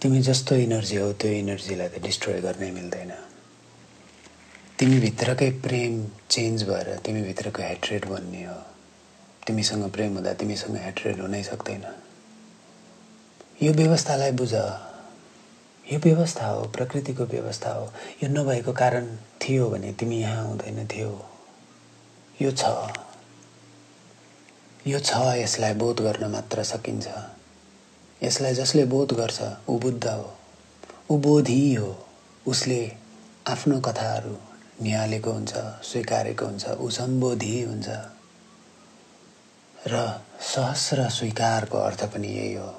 [0.00, 3.12] तिमी जस्तो इनर्जी हो त्यो इनर्जीलाई त डिस्ट्रोय गर्नै मिल्दैन।
[4.78, 5.92] तिमी भित्रकै प्रेम
[6.32, 8.56] चेन्ज भएर तिमी भित्रको हेट्रेड बन्ने हो।
[9.46, 11.84] तिमीसँग प्रेम हुँदा तिमीसँग हेट्रेड हुनै सक्दैन।
[13.62, 14.52] यो व्यवस्थालाई बुझ।
[15.92, 17.84] यो व्यवस्था हो प्रकृतिको व्यवस्था हो।
[18.22, 21.12] यो नभएको कारण थियो भने तिमी यहाँ हुँदैन थियो।
[22.42, 22.64] यो छ।
[24.88, 27.08] यो छ यसलाई बोध गर्न मात्र सकिन्छ।
[28.22, 30.30] यसलाई जसले बोध गर्छ ऊ बुद्ध हो।
[31.10, 32.06] ऊ बोधी हो।
[32.46, 32.80] उसले
[33.48, 34.36] आफ्नो कथाहरू
[34.82, 37.88] निहालेको हुन्छ स्वीकारेको हुन्छ ऊ सम्बोधी हुन्छ।
[39.86, 40.22] र
[40.54, 42.72] सहस्र स्वीकारको अर्थ पनि यही हो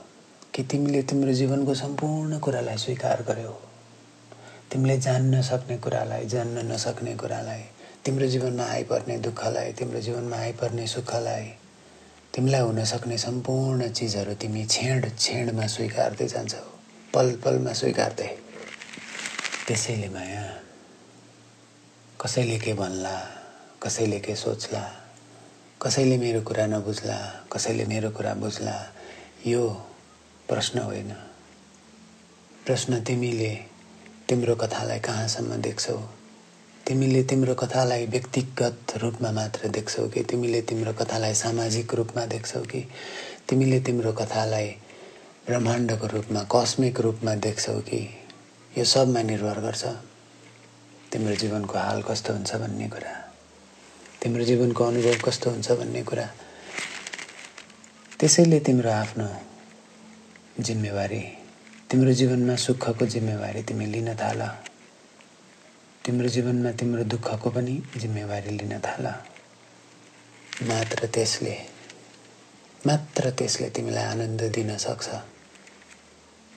[0.55, 3.55] कि तिमीले तिम्रो जीवनको सम्पूर्ण कुरालाई स्वीकार गर्यौ।
[4.71, 7.63] तिमीले जान्न सक्ने कुरालाई जान्न नसक्ने कुरालाई
[8.05, 11.51] तिम्रो जीवनमा आइपर्ने दुःखलाई तिम्रो जीवनमा आइपर्ने सुखलाई
[12.35, 16.61] तिमीलाई हुन सक्ने सम्पूर्ण चिजहरू तिमी छेड छेडमा स्वीकार्दै जान्छौ।
[17.13, 18.27] पल पलमा स्वीकार्दै।
[19.67, 20.43] त्यसैले माया
[22.21, 23.15] कसैले के भन्ला
[23.83, 24.83] कसैले के सोच्ला
[25.81, 27.17] कसैले मेरो कुरा नबुझ्ला
[27.53, 28.77] कसैले मेरो कुरा बुझ्ला
[29.47, 29.63] यो
[30.47, 31.11] प्रश्न होइन।
[32.65, 33.51] प्रश्न तिमीले
[34.29, 35.97] तिम्रो कथालाई कहाँसम्म देख्छौ?
[36.89, 40.23] तिमीले तिम्रो कथालाई व्यक्तिगत रूपमा मात्र देख्छौ कि?
[40.23, 42.89] तिमीले तिम्रो कथालाई सामाजिक रूपमा देख्छौ कि?
[43.49, 44.67] तिमीले तिम्रो कथालाई
[45.47, 48.17] ब्रह्माण्डको रूपमा कस्मिक रूपमा देख्छौ कि?
[48.77, 49.85] यो सबमा निर्भर गर्छ।
[51.11, 53.31] तिम्रो जीवनको हाल कस्तो हुन्छ भन्ने कुरा।
[54.21, 56.29] तिम्रो जीवनको अनुभव कस्तो हुन्छ भन्ने कुरा।
[58.19, 59.29] त्यसैले तिम्रो आफ्नो
[60.59, 61.23] जिम्मेवारी
[61.91, 64.68] तिम्रो जीवनमा सुखको जिम्मेवारी तिमी लिन थाल।
[66.09, 69.05] तिम्रो जीवनमा तिम्रो दुःखको पनि जिम्मेवारी लिन थाल।
[70.65, 71.53] मात्र त्यसले
[72.87, 75.07] मात्र त्यसले तिमीलाई आनन्द दिन सक्छ।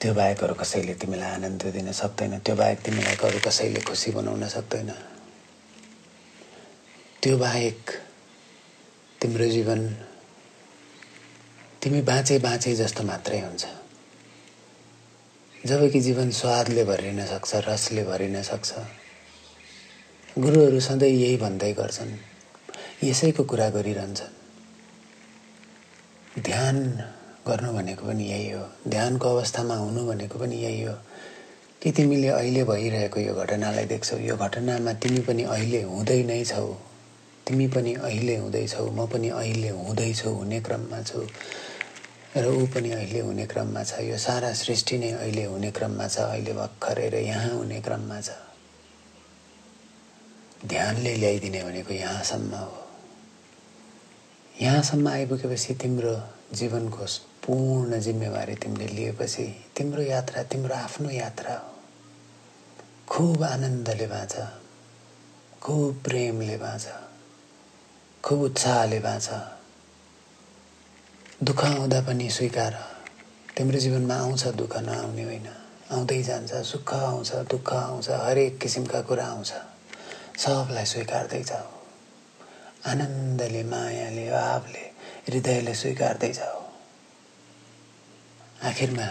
[0.01, 4.47] त्यो बाहेक अरू कसैले तिमीलाई आनन्द दिन सक्दैन त्यो बाहेक तिमीलाई अरू कसैले खुसी बनाउन
[4.47, 4.89] सक्दैन।
[7.21, 7.89] त्यो बाहेक
[9.21, 9.87] तिम्रो जीवन
[11.83, 13.65] तिमी बाँचे बाँचे जस्तो मात्रै हुन्छ।
[15.65, 19.02] जब कि जीवन स्वादले भरिन सक्छ रसले भरिन सक्छ।
[20.39, 22.17] गुरुहरू सधैँ यही भन्दै गर्छन्।
[23.03, 24.33] यसैको कुरा गरिरहन्छन्।
[26.41, 27.03] ध्यान
[27.47, 30.93] गर्नु भनेको पनि यही हो। ध्यानको अवस्थामा हुनु भनेको पनि यही हो।
[31.81, 36.77] कि तिमीले अहिले भइरहेको यो घटनालाई देख्छौ। यो घटनामा तिमी पनि अहिले हुँदै नै छौ।
[37.47, 41.27] तिमी पनि अहिले हुँदैछौ म पनि अहिले हुँदैछु हुने क्रममा छु।
[42.37, 46.17] र ऊ पनि अहिले हुने क्रममा छ। यो सारा सृष्टि नै अहिले हुने क्रममा छ।
[46.17, 48.29] अहिले भर्खरै यहाँ हुने क्रममा छ।
[50.65, 52.87] ध्यानले ल्याइदिने भनेको यहाँसम्म हो।
[54.61, 56.15] यहाँसम्म आइपुगेपछि तिम्रो
[56.53, 57.05] जीवनको
[57.45, 59.43] पूर्ण जिम्मेवारी तिमीले लिएपछि
[59.77, 61.73] तिम्रो यात्रा तिम्रो आफ्नो यात्रा हो।
[63.09, 64.35] खुब आनन्दले बाँच
[65.61, 66.87] खुब प्रेमले बाँच
[68.23, 69.29] खुब उत्साहले बाँच।
[71.43, 72.79] दुःख आउँदा पनि स्वीकार
[73.57, 75.47] तिम्रो जीवनमा आउँछ दुःख नआउने होइन।
[75.91, 79.53] आउँदै जान्छ सुख आउँछ दुःख आउँछ हरेक किसिमका कुरा आउँछ।
[80.37, 81.69] सबलाई स्वीकार्दै जाऊ।
[82.85, 84.91] आनन्दले मायाले भावले
[85.27, 86.61] हृदयले स्वीकार्दै जाऊ।
[88.63, 89.07] आखिरमा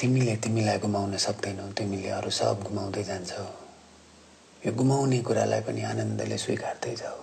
[0.00, 3.44] तिमीले तिमीलाई गुमाउन सक्दैनौ तिमीले अरू सब गुमाउँदै जान्छौ।
[4.66, 7.20] यो गुमाउने कुरालाई पनि आनन्दले स्वीकार्दै जाऊ।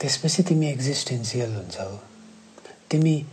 [0.00, 1.98] त्यसपछि तिमी एक्जिस्टेन्सियल हुन्छौ।
[2.90, 3.26] तिमी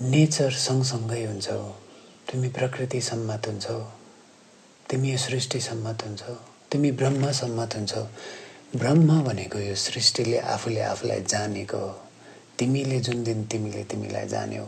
[0.00, 1.62] नेचर सँगसँगै हुन्छौ।
[2.30, 3.97] तिमी प्रकृति सम्मत हुन्छौ।
[4.90, 6.34] तिमी यो सृष्टि सम्मत हुन्छौ।
[6.72, 8.02] तिमी ब्रह्म सम्मत हुन्छौ।
[8.76, 12.00] ब्रह्म भनेको यो सृष्टिले आफूले आफूलाई जानेको हो।
[12.58, 14.64] तिमीले जुन दिन तिमीले तिमीलाई जान्यौ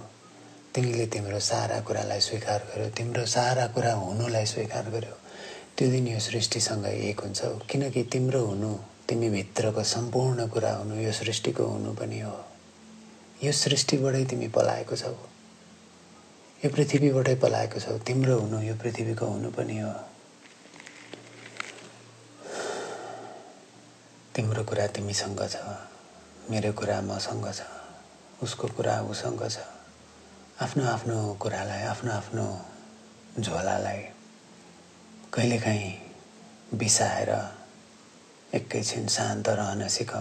[0.75, 5.17] तिमीले तिम्रो सारा कुरालाई स्वीकार गर्यो तिम्रो सारा कुरा हुनुलाई स्वीकार गर्यो
[5.79, 8.75] त्यो दिन यो सृष्टिसँग एक हुन्छौ। किनकि तिम्रो हुनु
[9.09, 12.37] तिमी भित्रको सम्पूर्ण कुरा हुनु यो सृष्टिको हुनु पनि हो।
[13.45, 15.17] यो सृष्टिबाटै तिमी पलाएको छौ।
[16.65, 20.10] यो पृथ्वीबाटै पलाएको छौ। तिम्रो हुनु यो पृथ्वीको हुनु पनि हो।
[24.35, 25.57] तिम्रो कुरा तिमीसँग छ
[26.51, 27.67] मेरो कुरा मसँग छ
[28.43, 29.59] उसको कुरा उसँग छ।
[30.63, 32.47] आफ्नो आफ्नो कुरालाई आफ्नो आफ्नो
[33.41, 34.03] झोलालाई
[35.35, 37.31] कहिलेकाहीँ बिसाएर
[38.55, 40.13] एकैछिन शान्त रहन सिक।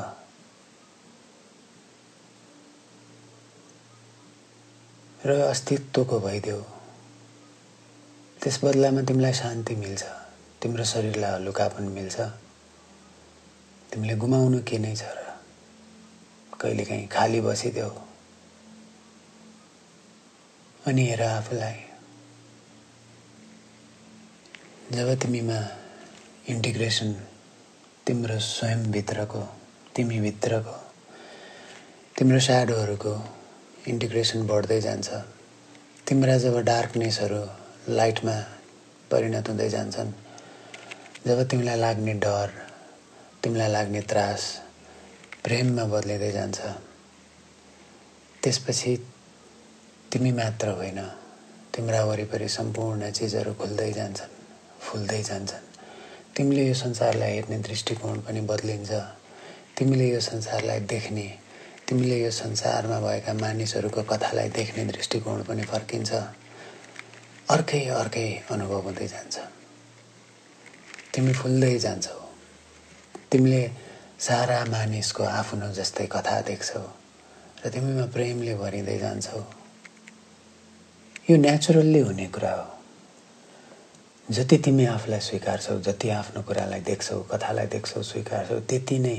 [5.25, 6.61] र अस्तित्वको भइदेऊ।
[8.41, 10.03] त्यस बदलामा तिमीलाई शान्ति मिल्छ
[10.61, 12.19] तिम्रो शरीरलाई हलुकापन मिल्छ।
[13.93, 15.33] तिमीले गुमाउनु के नै छ र?
[16.59, 17.89] कहिलेकाहीँ खाली बसिदेऊ।
[20.87, 21.73] अनि हेर आफूलाई।
[24.91, 25.59] जब तिमीमा
[26.49, 27.13] इन्टिग्रेसन
[28.07, 29.41] तिम्रो स्वयंभित्रको
[29.95, 30.91] तिमीभित्रको
[32.17, 33.13] तिम्रो स्याडोहरूको
[33.87, 35.09] इन्टिग्रेसन बढ्दै जान्छ
[36.07, 37.43] तिम्रा जब डार्कनेसहरू
[37.89, 38.37] लाइटमा
[39.11, 40.11] परिणत हुँदै जान्छन्
[41.27, 42.68] जब तिमीलाई लाग्ने डर
[43.43, 44.41] तिमीलाई लाग्ने त्रास
[45.43, 46.59] प्रेममा बदलिँदै जान्छ।
[48.43, 48.95] त्यसपछि
[50.13, 50.99] तिमी मात्र होइन
[51.75, 54.35] तिम्रा वरिपरि सम्पूर्ण चिजहरू खुल्दै जान्छन्
[54.81, 55.65] फुल्दै जान्छन्।
[56.35, 58.91] तिमीले यो संसारलाई हेर्ने दृष्टिकोण पनि बदलिन्छ।
[59.77, 61.27] तिमीले यो संसारलाई देख्ने
[61.87, 66.11] तिमीले यो संसारमा भएका मानिसहरूको कथालाई देख्ने दृष्टिकोण पनि फर्किन्छ।
[67.49, 69.37] अर्कै अर्कै अनुभव हुँदै जान्छ।
[71.15, 72.28] तिमी फुल्दै जान्छौ।
[73.31, 73.63] तिमीले
[74.19, 76.85] सारा मानिसको आफ्नो जस्तै कथा देख्छौ
[77.61, 79.41] र तिमीमा प्रेमले भरिँदै जान्छौ।
[81.29, 82.67] यो नेचुरल्ली हुने कुरा हो।
[84.27, 89.17] जति तिमी आफूलाई स्वीकार्छौ जति आफ्नो कुरालाई देख्छौ कथालाई देख्छौ स्वीकार्छौ त्यति नै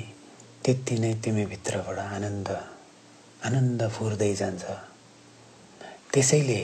[0.64, 2.48] त्यति नै तिमी भित्रबाट आनन्द
[3.46, 4.64] आनन्द फुर्दै जान्छ।
[6.12, 6.62] त्यसैले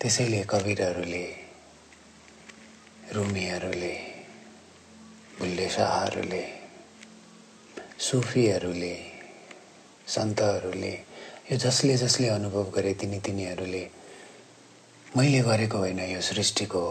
[0.00, 1.24] त्यसैले कविरहरूले
[3.14, 3.94] रुमीहरूले
[5.38, 6.44] बुल्ले शाहहरूले
[8.00, 8.94] सुफीहरूले
[10.08, 10.92] सन्तहरूले
[11.50, 13.84] यो जसले जसले अनुभव गरे तिनी तिनीहरूले
[15.16, 16.82] मैले गरेको होइन यो सृष्टिको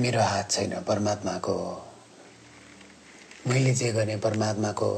[0.00, 1.56] मेरो हात छैन परमात्माको
[3.46, 4.90] मैले जे गरेँ परमात्माको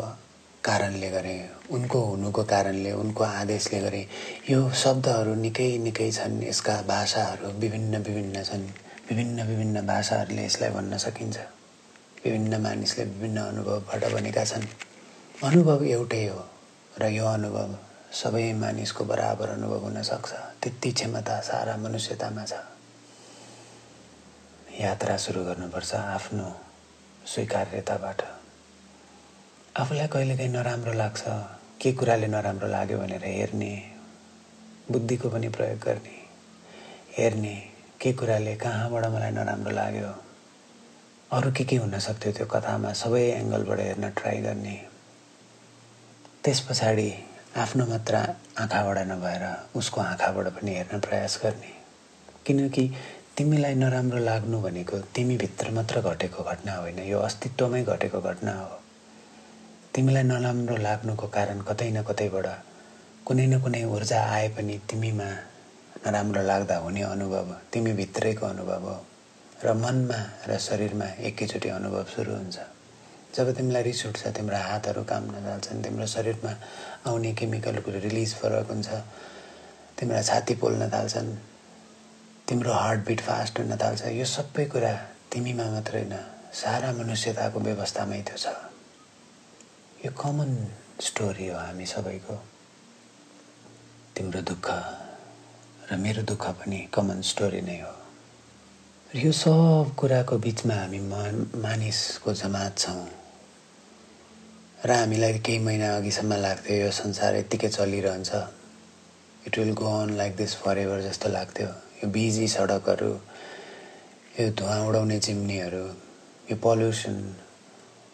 [0.64, 4.07] कारणले गरेँ उनको हुनुको कारणले उनको आदेशले गरेँ।
[4.50, 8.66] यो शब्दहरू निकै निकै छन् यसका भाषाहरू विभिन्न विभिन्न छन्
[9.09, 11.38] विभिन्न विभिन्न भाषाहरूले यसलाई भन्न सकिन्छ।
[12.25, 14.67] विभिन्न मानिसले विभिन्न अनुभवबाट बनेका छन्।
[15.45, 16.41] अनुभव एउटै हो
[17.01, 17.75] र यो अनुभव
[18.15, 20.31] सबै मानिसको बराबर अनुभव हुन सक्छ।
[20.63, 22.53] त्यति क्षमता सारा मनुष्यतामा छ।
[24.81, 26.47] यात्रा सुरु गर्नुपर्छ आफ्नो
[27.27, 28.21] स्वीकार्यताबाट।
[29.83, 31.23] आफूलाई कहिलेकाहीँ नराम्रो लाग्छ
[31.83, 33.73] के कुराले नराम्रो लाग्यो भनेर हेर्ने
[34.91, 36.17] बुद्धिको पनि प्रयोग गर्ने
[37.19, 37.57] हेर्ने
[38.01, 40.22] के कुराले कहाँबाट मलाई नराम्रो लाग्यो
[41.33, 42.92] अरू के के हुनसक्थ्यो त्यो कथामा?
[42.92, 44.75] सबै एङ्गलबाट हेर्न ट्राई गर्ने।
[46.45, 47.14] त्यस पछाडि
[47.57, 48.14] आफ्नो मात्र
[48.61, 49.45] आँखाबाट नभएर
[49.77, 51.73] उसको आँखाबाट पनि हेर्न प्रयास गर्ने।
[52.47, 52.85] किनकि
[53.37, 58.77] तिमीलाई नराम्रो लाग्नु भनेको तिमीभित्र मात्र घटेको घटना होइन। यो अस्तित्वमै घटेको घटना हो।
[59.95, 62.47] तिमीलाई नराम्रो लाग्नुको कारण कतै न कतैबाट
[63.25, 65.31] कुनै न कुनै ऊर्जा आए पनि तिमीमा
[66.05, 68.97] नराम्रो लाग्दा हुने अनुभव तिमी भित्रैको अनुभव हो।
[69.62, 72.59] र मनमा र शरीरमा एकैचोटि अनुभव सुरु हुन्छ।
[73.35, 76.53] जब तिमीलाई रिस उठ्छ तिम्रो हातहरू काम नजाल्छन् तिम्रो शरीरमा
[77.07, 78.90] आउने केमिकलको रिलिज फरक हुन्छ।
[79.99, 81.30] तिम्रो छाती पोल्न थाल्छन्
[82.49, 84.93] तिम्रो हार्टबिट फास्ट हुन थाल्छ। यो सबै कुरा
[85.30, 86.14] तिमीमा मात्रै होइन
[86.53, 88.47] सारा मनुष्यताको व्यवस्थामै त्यो छ।
[90.05, 90.51] यो कमन
[91.01, 92.37] स्टोरी हो हामी सबैको।
[94.16, 94.66] तिम्रो दुःख
[95.89, 98.01] र मेरो दुःख पनि कमन स्टोरी नै हो।
[99.15, 100.99] यो सब कुराको बिचमा हामी
[101.61, 103.09] मानिसको जमात छौँ।
[104.85, 108.31] र हामीलाई केही महिना अघिसम्म लाग्थ्यो यो संसार यत्तिकै चलिरहन्छ।
[109.47, 113.13] It will go on like this forever जस्तो लाग्थ्यो। यो बिजी सडकहरू
[114.41, 115.85] यो धुवा उडाउने चिम्नीहरू
[116.49, 117.21] यो पल्युसन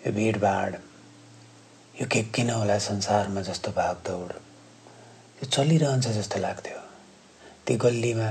[0.03, 0.77] यो भिडभाड
[2.01, 4.31] यो के किन होला संसारमा जस्तो भागदौड।
[5.39, 6.81] यो चलिरहन्छ जस्तो लाग्थ्यो।
[7.67, 8.31] ती गल्लीमा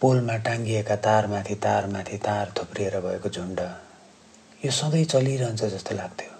[0.00, 3.60] पोलमा टाङ्गिएका तारमाथि तारमाथि तार थुप्रिएर भएको झुन्ड
[4.64, 6.32] यो सधैँ चलिरहन्छ जस्तो लाग्थ्यो।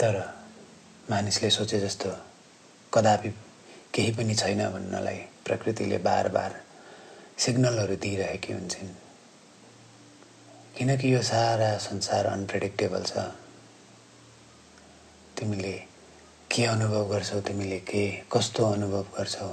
[0.00, 0.14] तर
[1.10, 2.10] मानिसले सोचे जस्तो
[2.92, 3.28] कदापि
[3.94, 5.16] केही पनि छैन भन्नलाई
[5.46, 6.60] प्रकृतिले बार बार
[7.44, 8.92] सिग्नलहरू दिइरहेकी हुन्छन्।
[10.76, 13.24] किनकि यो सारा संसार अनप्रेडिक्टेबल छ।
[15.38, 15.72] तिमीले
[16.50, 19.50] के अनुभव गर्छौ तिमीले के कस्तो अनुभव गर्छौ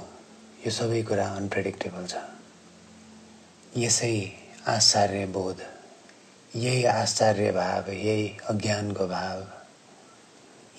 [0.66, 2.24] यो सबै कुरा अनप्रेडिक्टेबल छ।
[3.76, 4.16] यसै
[4.68, 5.60] आश्चर्य बोध
[6.56, 9.40] यही आश्चर्य भाव यही अज्ञानको भाव।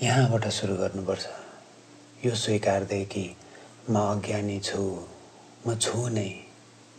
[0.04, 1.26] यहाँबाट सुरु गर्नुपर्छ।
[2.26, 3.26] यो स्वीकार्दै कि
[3.90, 4.84] म अज्ञानी छु
[5.68, 6.30] म छु नै।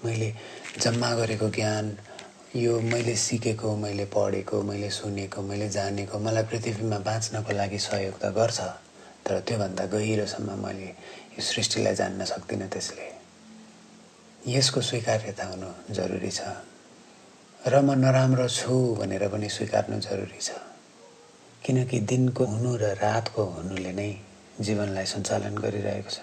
[0.05, 0.35] मैले
[0.83, 1.97] जम्मा गरेको ज्ञान
[2.57, 8.35] यो मैले सिकेको मैले पढेको मैले सुनेको मैले जानेको मलाई पृथ्वीमा बाँच्नको लागि सहयोग त
[8.35, 8.61] गर्छ
[9.23, 10.91] तर त्योभन्दा गहिरोसम्म मैले
[11.39, 13.14] यो सृष्टिलाई जान्न सक्दिनँ त्यसले।
[14.47, 16.41] यसको स्वीकार्यता हुनु जरुरी छ।
[17.65, 20.51] र म नराम्रो छु भनेर पनि स्वीकार्नु जरुरी छ।
[21.65, 24.11] किनकि दिनको हुनु र रातको हुनुले नै
[24.61, 26.19] जीवनलाई सञ्चालन गरिरहेको छ।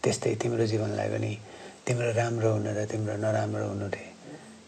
[0.00, 1.32] त्यस्तै तिम्रो जीवनलाई पनि
[1.84, 4.04] तिम्रो राम्रो हुनु र तिम्रो नराम्रो हुनुले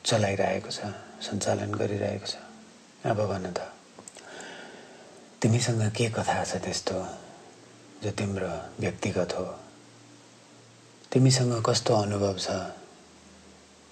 [0.05, 0.81] चलाइरहेको छ
[1.25, 2.37] सञ्चालन गरिरहेको छ।
[3.09, 3.59] अब भन त
[5.41, 6.97] तिमीसँग के कथा छ त्यस्तो
[8.05, 8.53] जो तिम्रो
[8.85, 9.47] व्यक्तिगत हो?
[11.13, 12.78] तिमीसँग कस्तो अनुभव छ?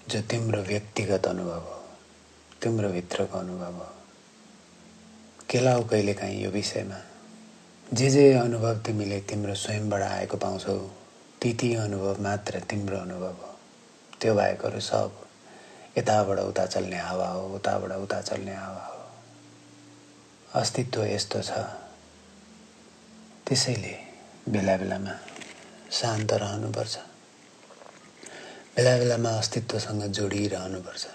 [0.09, 1.81] जो तिम्रो व्यक्तिगत अनुभव हो
[2.61, 3.87] तिम्रो भित्रको अनुभव हो
[5.49, 6.99] केलाउ कहिलेकाहीँ यो विषयमा?
[7.93, 10.77] जे जे अनुभव तिमीले तिम्रो स्वयंबाट आएको पाउँछौ
[11.41, 13.51] ती ती अनुभव मात्र तिम्रो अनुभव हो।
[14.21, 15.11] त्यो बाहेकहरू सब
[15.97, 19.01] यताबाट उता चल्ने हावा हो उताबाट उता चल्ने हावा हो।
[20.61, 21.51] अस्तित्व यस्तो छ।
[23.47, 23.95] त्यसैले
[24.49, 25.19] बेला बेलामा
[25.91, 27.06] शान्त रहनुपर्छ।
[28.77, 31.05] बेला बेलामा अस्तित्वसँग जोडिरहनुपर्छ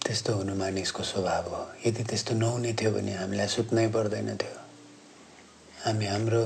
[0.00, 4.56] त्यस्तो हुनु मानिसको स्वभाव हो यदि त्यस्तो नहुने थियो भने हामीलाई सुत्नै पर्दैन थियो
[5.84, 6.42] हामी हाम्रो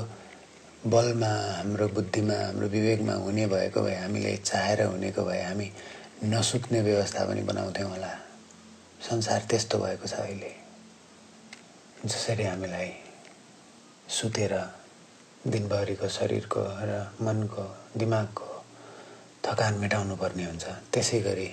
[0.83, 5.67] बलमा हाम्रो बुद्धिमा हाम्रो विवेकमा हुने भएको भए हामीले चाहेर हुनेको भए हामी
[6.27, 8.11] नसुत्ने व्यवस्था पनि बनाउँथ्यौँ होला
[8.99, 10.53] संसार त्यस्तो भएको छ अहिले
[12.05, 12.91] जसरी हामीलाई
[14.11, 14.53] सुतेर
[15.47, 17.65] दिनभरिको शरीरको र मनको
[17.97, 18.50] दिमागको
[19.45, 21.49] थकान मेटाउनु पर्ने हुन्छ। त्यसै गरी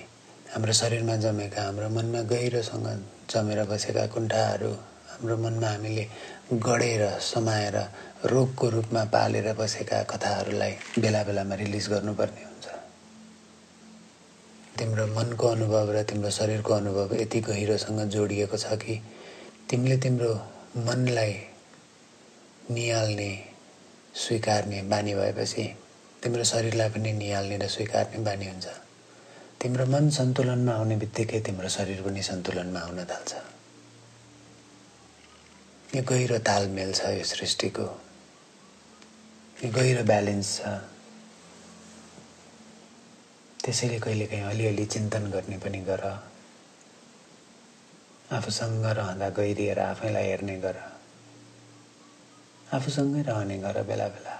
[0.53, 2.87] हाम्रो शरीरमा जमेका हाम्रो मनमा गहिरोसँग
[3.31, 4.71] जमेर बसेका कुण्ठाहरू
[5.09, 6.05] हाम्रो मनमा हामीले
[6.53, 7.77] गढेर समाएर
[8.25, 12.67] रोगको रूपमा पालेर बसेका कथाहरूलाई बेला बेलामा रिलिज गर्नुपर्ने हुन्छ।
[14.77, 18.95] तिम्रो मनको अनुभव र तिम्रो शरीरको अनुभव यति गहिरोसँग जोडिएको छ कि
[19.69, 20.33] तिमीले तिम्रो
[20.87, 21.33] मनलाई
[22.71, 23.31] निहाल्ने
[24.15, 25.65] स्वीकार्ने बानी भएपछि
[26.23, 28.67] तिम्रो शरीरलाई पनि निहाल्ने र स्वीकार्ने बानी हुन्छ।
[29.61, 33.33] तिम्रो मन सन्तुलनमा आउने बित्तिकै तिम्रो शरीर पनि सन्तुलनमा आउन थाल्छ।
[35.95, 37.87] यो गहिरो तालमेल छ यो सृष्टिको।
[39.63, 40.61] यो गहिरो ब्यालेन्स छ।
[43.63, 46.03] त्यसैले कहिलेकाहीँ अलिअलि चिन्तन गर्ने पनि गर।
[48.31, 50.77] आफूसँग रहँदा गहिरिएर आफैलाई हेर्ने गर।
[52.73, 54.38] आफूसँगै रहने गर बेला बेला।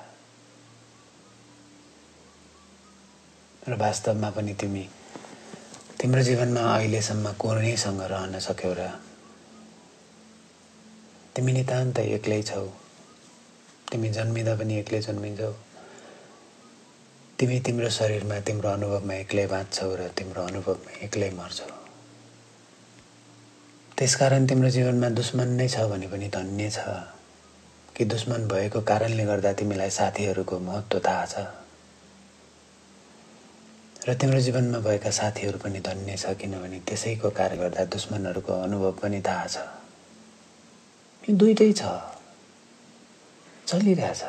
[3.67, 4.89] र वास्तवमा पनि तिमी
[6.01, 8.89] तिम्रो जीवनमा अहिलेसम्म कोनैसँग रहन सक्यौ र
[11.35, 12.65] तिमी नितान्त एक्लै छौ।
[13.91, 15.51] तिमी जन्मिँदा पनि एक्लै जन्मिन्छौ।
[17.39, 21.69] तिमी तिम्रो शरीरमा तिम्रो अनुभवमा एक्लै बाँच्छौ र तिम्रो अनुभवमा एक्लै मर्छौ।
[23.97, 26.79] त्यसकारण तिम्रो जीवनमा दुश्मन नै छ भने पनि धन्य छ।
[27.95, 31.58] कि दुश्मन भएको कारणले गर्दा तिमीलाई साथीहरूको महत्त्व थाहा छ?
[34.07, 39.21] र तिम्रो जीवनमा भएका साथीहरू पनि धन्य छ किनभने त्यसैको कार्य गर्दा दुश्मनहरूको अनुभव पनि
[39.21, 39.57] थाहा छ।
[41.29, 41.83] यो दुइटै छ।
[43.67, 44.21] चलिरहेछ।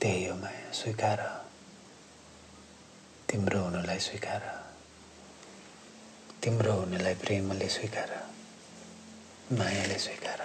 [0.00, 1.44] त्यही हो माया स्वीकार।
[3.30, 4.42] तिम्रो हुनुलाई स्वीकार।
[6.42, 8.28] तिम्रो हुनुलाई प्रेमले स्वीकार।
[9.52, 10.40] मायाले स्वीकार।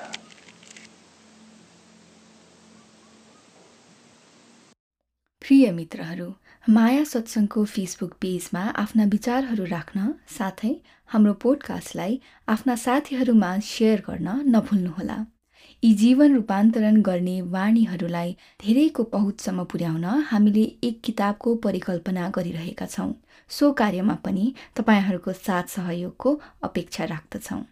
[5.41, 6.33] प्रिय मित्रहरू
[6.63, 10.03] माया सत्सङ्गको फेसबुक पेजमा आफ्ना विचारहरू राख्न
[10.35, 10.69] साथै
[11.09, 12.13] हाम्रो पोडकास्टलाई
[12.47, 15.17] आफ्ना साथीहरूमा सेयर गर्न नभुल्नुहोला।
[15.83, 18.31] यी जीवन रूपान्तरण गर्ने वाणीहरूलाई
[18.63, 23.11] धेरैको पहुँचसम्म पुर्याउन हामीले एक किताबको परिकल्पना गरिरहेका छौँ।
[23.51, 27.63] सो कार्यमा पनि तपाईँहरूको साथ सहयोगको अपेक्षा राख्दछौँ।